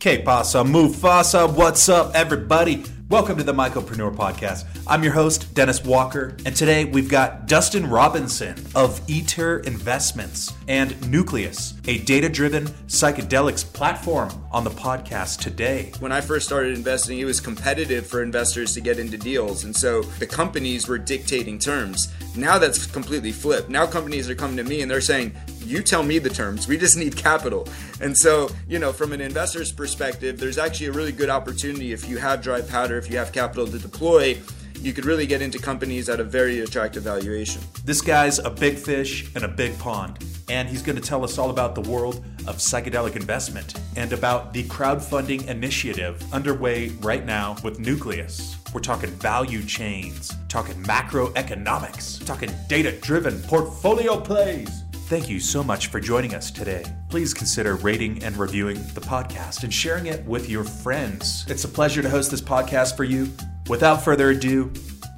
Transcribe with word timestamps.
Que 0.00 0.16
pasa, 0.16 0.64
Mufasa? 0.64 1.46
What's 1.46 1.86
up, 1.90 2.12
everybody? 2.14 2.82
Welcome 3.10 3.38
to 3.38 3.42
the 3.42 3.52
Mycopreneur 3.52 4.14
Podcast. 4.14 4.66
I'm 4.86 5.02
your 5.02 5.12
host, 5.12 5.52
Dennis 5.52 5.82
Walker, 5.82 6.36
and 6.46 6.54
today 6.54 6.84
we've 6.84 7.08
got 7.08 7.48
Dustin 7.48 7.90
Robinson 7.90 8.54
of 8.76 9.00
Iter 9.10 9.58
Investments 9.66 10.52
and 10.68 11.10
Nucleus, 11.10 11.74
a 11.88 11.98
data 11.98 12.28
driven 12.28 12.66
psychedelics 12.86 13.64
platform, 13.64 14.30
on 14.52 14.62
the 14.62 14.70
podcast 14.70 15.40
today. 15.40 15.92
When 15.98 16.12
I 16.12 16.20
first 16.20 16.46
started 16.46 16.76
investing, 16.76 17.18
it 17.18 17.24
was 17.24 17.40
competitive 17.40 18.06
for 18.06 18.22
investors 18.22 18.74
to 18.74 18.80
get 18.80 19.00
into 19.00 19.18
deals, 19.18 19.64
and 19.64 19.74
so 19.74 20.02
the 20.02 20.26
companies 20.26 20.86
were 20.86 20.98
dictating 20.98 21.58
terms. 21.58 22.12
Now 22.36 22.58
that's 22.58 22.86
completely 22.86 23.32
flipped. 23.32 23.70
Now 23.70 23.86
companies 23.86 24.30
are 24.30 24.36
coming 24.36 24.56
to 24.56 24.64
me 24.64 24.82
and 24.82 24.90
they're 24.90 25.00
saying, 25.00 25.34
you 25.64 25.82
tell 25.82 26.02
me 26.02 26.18
the 26.18 26.30
terms. 26.30 26.66
We 26.66 26.76
just 26.76 26.96
need 26.96 27.16
capital. 27.16 27.68
And 28.00 28.16
so, 28.16 28.50
you 28.68 28.78
know, 28.78 28.92
from 28.92 29.12
an 29.12 29.20
investor's 29.20 29.72
perspective, 29.72 30.38
there's 30.38 30.58
actually 30.58 30.86
a 30.86 30.92
really 30.92 31.12
good 31.12 31.28
opportunity 31.28 31.92
if 31.92 32.08
you 32.08 32.18
have 32.18 32.40
dry 32.40 32.60
powder, 32.60 32.99
if 33.00 33.10
you 33.10 33.18
have 33.18 33.32
capital 33.32 33.66
to 33.66 33.78
deploy, 33.78 34.38
you 34.80 34.92
could 34.92 35.04
really 35.04 35.26
get 35.26 35.42
into 35.42 35.58
companies 35.58 36.08
at 36.08 36.20
a 36.20 36.24
very 36.24 36.60
attractive 36.60 37.02
valuation. 37.02 37.60
This 37.84 38.00
guy's 38.00 38.38
a 38.38 38.50
big 38.50 38.76
fish 38.76 39.34
in 39.34 39.44
a 39.44 39.48
big 39.48 39.78
pond, 39.78 40.24
and 40.48 40.68
he's 40.68 40.82
going 40.82 40.96
to 40.96 41.02
tell 41.02 41.24
us 41.24 41.38
all 41.38 41.50
about 41.50 41.74
the 41.74 41.82
world 41.82 42.24
of 42.46 42.56
psychedelic 42.56 43.16
investment 43.16 43.78
and 43.96 44.12
about 44.12 44.52
the 44.52 44.64
crowdfunding 44.64 45.46
initiative 45.48 46.22
underway 46.32 46.90
right 47.00 47.24
now 47.26 47.56
with 47.64 47.78
Nucleus. 47.78 48.56
We're 48.72 48.80
talking 48.80 49.10
value 49.10 49.64
chains, 49.64 50.32
talking 50.48 50.82
macroeconomics, 50.84 52.24
talking 52.24 52.50
data 52.68 52.92
driven 52.92 53.40
portfolio 53.42 54.20
plays. 54.20 54.84
Thank 55.10 55.28
you 55.28 55.40
so 55.40 55.64
much 55.64 55.88
for 55.88 55.98
joining 55.98 56.36
us 56.36 56.52
today. 56.52 56.84
Please 57.08 57.34
consider 57.34 57.74
rating 57.74 58.22
and 58.22 58.36
reviewing 58.36 58.76
the 58.94 59.00
podcast 59.00 59.64
and 59.64 59.74
sharing 59.74 60.06
it 60.06 60.24
with 60.24 60.48
your 60.48 60.62
friends. 60.62 61.44
It's 61.48 61.64
a 61.64 61.68
pleasure 61.68 62.00
to 62.00 62.08
host 62.08 62.30
this 62.30 62.40
podcast 62.40 62.96
for 62.96 63.02
you. 63.02 63.28
Without 63.68 64.04
further 64.04 64.30
ado, 64.30 64.72